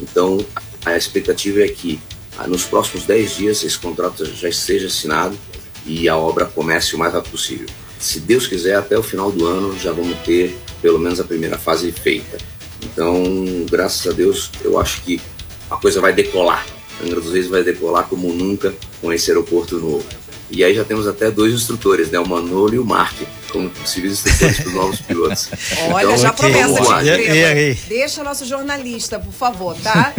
Então, 0.01 0.37
a 0.85 0.95
expectativa 0.95 1.63
é 1.63 1.67
que 1.67 1.99
ah, 2.37 2.47
nos 2.47 2.65
próximos 2.65 3.05
10 3.05 3.37
dias 3.37 3.63
esse 3.63 3.77
contrato 3.77 4.25
já 4.25 4.49
esteja 4.49 4.87
assinado 4.87 5.37
e 5.85 6.09
a 6.09 6.17
obra 6.17 6.45
comece 6.45 6.95
o 6.95 6.97
mais 6.99 7.13
rápido 7.13 7.31
possível. 7.31 7.67
Se 7.99 8.19
Deus 8.19 8.45
quiser, 8.45 8.75
até 8.75 8.97
o 8.97 9.03
final 9.03 9.31
do 9.31 9.45
ano 9.45 9.77
já 9.79 9.91
vamos 9.91 10.17
ter 10.19 10.55
pelo 10.81 10.99
menos 10.99 11.19
a 11.19 11.23
primeira 11.23 11.57
fase 11.57 11.91
feita. 11.91 12.37
Então, 12.83 13.23
graças 13.69 14.05
a 14.05 14.11
Deus, 14.15 14.51
eu 14.63 14.79
acho 14.79 15.01
que 15.01 15.21
a 15.69 15.77
coisa 15.77 16.01
vai 16.01 16.13
decolar. 16.13 16.65
Angra 17.03 17.19
dos 17.19 17.33
Reis 17.33 17.47
vai 17.47 17.63
decolar 17.63 18.07
como 18.07 18.31
nunca 18.33 18.73
com 19.01 19.11
esse 19.11 19.31
aeroporto 19.31 19.79
novo. 19.79 20.05
E 20.49 20.63
aí 20.63 20.75
já 20.75 20.83
temos 20.83 21.07
até 21.07 21.31
dois 21.31 21.53
instrutores, 21.53 22.11
né? 22.11 22.19
O 22.19 22.27
Manolo 22.27 22.75
e 22.75 22.79
o 22.79 22.85
Mark, 22.85 23.15
como 23.51 23.69
possíveis 23.69 24.13
instrutores 24.13 24.57
para 24.57 24.67
os 24.67 24.73
novos 24.73 25.01
pilotos. 25.01 25.49
Olha, 25.91 26.05
então, 26.05 26.17
já 26.17 26.33
promessa 26.33 27.03
de 27.03 27.09
e, 27.09 27.73
Deixa 27.87 28.23
nosso 28.23 28.45
jornalista, 28.45 29.19
por 29.19 29.33
favor, 29.33 29.75
tá? 29.81 30.13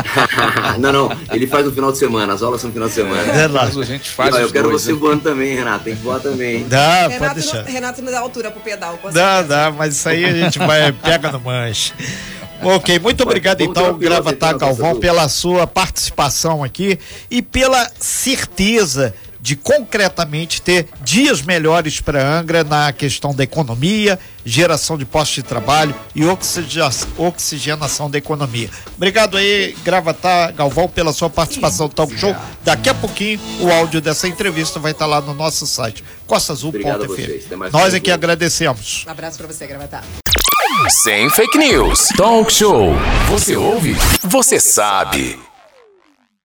não, 0.80 0.92
não, 0.92 1.18
ele 1.30 1.46
faz 1.46 1.66
no 1.66 1.72
final 1.72 1.92
de 1.92 1.98
semana, 1.98 2.32
as 2.32 2.42
aulas 2.42 2.60
são 2.60 2.68
no 2.68 2.74
final 2.74 2.88
de 2.88 2.94
semana. 2.94 3.32
É, 3.32 3.48
mas 3.48 3.76
a 3.76 3.84
gente 3.84 4.10
faz 4.10 4.34
Eu 4.34 4.50
quero 4.50 4.70
dois, 4.70 4.82
você 4.82 4.92
né? 4.92 4.98
voando 4.98 5.22
também, 5.22 5.54
Renato, 5.54 5.84
tem 5.84 5.94
que 5.94 6.02
voar 6.02 6.20
também. 6.20 6.66
Dá, 6.66 7.08
Renato 7.08 7.18
pode 7.18 7.34
deixar. 7.34 7.64
Não, 7.64 7.72
Renato 7.72 8.02
não 8.02 8.12
dá 8.12 8.20
altura 8.20 8.50
pro 8.50 8.60
pedal. 8.62 8.98
Dá, 9.12 9.42
dá, 9.42 9.70
mas 9.70 9.94
isso 9.94 10.08
aí 10.08 10.24
a 10.24 10.32
gente 10.32 10.58
vai, 10.58 10.90
pega 10.92 11.30
no 11.30 11.40
manche. 11.40 11.92
Ok, 12.62 12.98
muito 12.98 13.22
obrigado 13.22 13.62
então, 13.62 13.96
Gravatar 13.96 14.56
Galvão, 14.58 15.00
pela 15.00 15.28
sua 15.30 15.66
participação 15.66 16.62
aqui 16.62 16.98
e 17.30 17.40
pela 17.40 17.90
certeza 17.98 19.14
de 19.40 19.56
concretamente 19.56 20.60
ter 20.60 20.88
dias 21.02 21.42
melhores 21.42 22.00
para 22.00 22.38
Angra 22.38 22.62
na 22.62 22.92
questão 22.92 23.34
da 23.34 23.42
economia, 23.42 24.18
geração 24.44 24.98
de 24.98 25.04
postos 25.04 25.36
de 25.36 25.42
trabalho 25.42 25.94
e 26.14 26.22
oxigenação 27.16 28.10
da 28.10 28.18
economia. 28.18 28.70
Obrigado 28.96 29.36
aí, 29.36 29.74
Gravatar 29.84 30.52
Galvão, 30.54 30.88
pela 30.88 31.12
sua 31.12 31.30
participação 31.30 31.86
no 31.86 31.92
Talk 31.92 32.16
Show. 32.18 32.34
Daqui 32.64 32.88
a 32.88 32.94
pouquinho 32.94 33.40
o 33.60 33.70
áudio 33.70 34.00
dessa 34.00 34.28
entrevista 34.28 34.78
vai 34.78 34.92
estar 34.92 35.06
lá 35.06 35.20
no 35.20 35.34
nosso 35.34 35.66
site, 35.66 36.04
costaazul.fm. 36.26 37.70
Nós 37.72 37.94
é 37.94 38.00
que 38.00 38.10
agradecemos. 38.10 39.04
Um 39.06 39.10
abraço 39.10 39.38
para 39.38 39.46
você, 39.46 39.66
Gravatar. 39.66 40.04
Sem 40.88 41.28
fake 41.30 41.58
news. 41.58 42.08
Talk 42.16 42.52
show. 42.52 42.94
Você 43.28 43.56
ouve? 43.56 43.94
Você 44.22 44.58
sabe. 44.60 45.49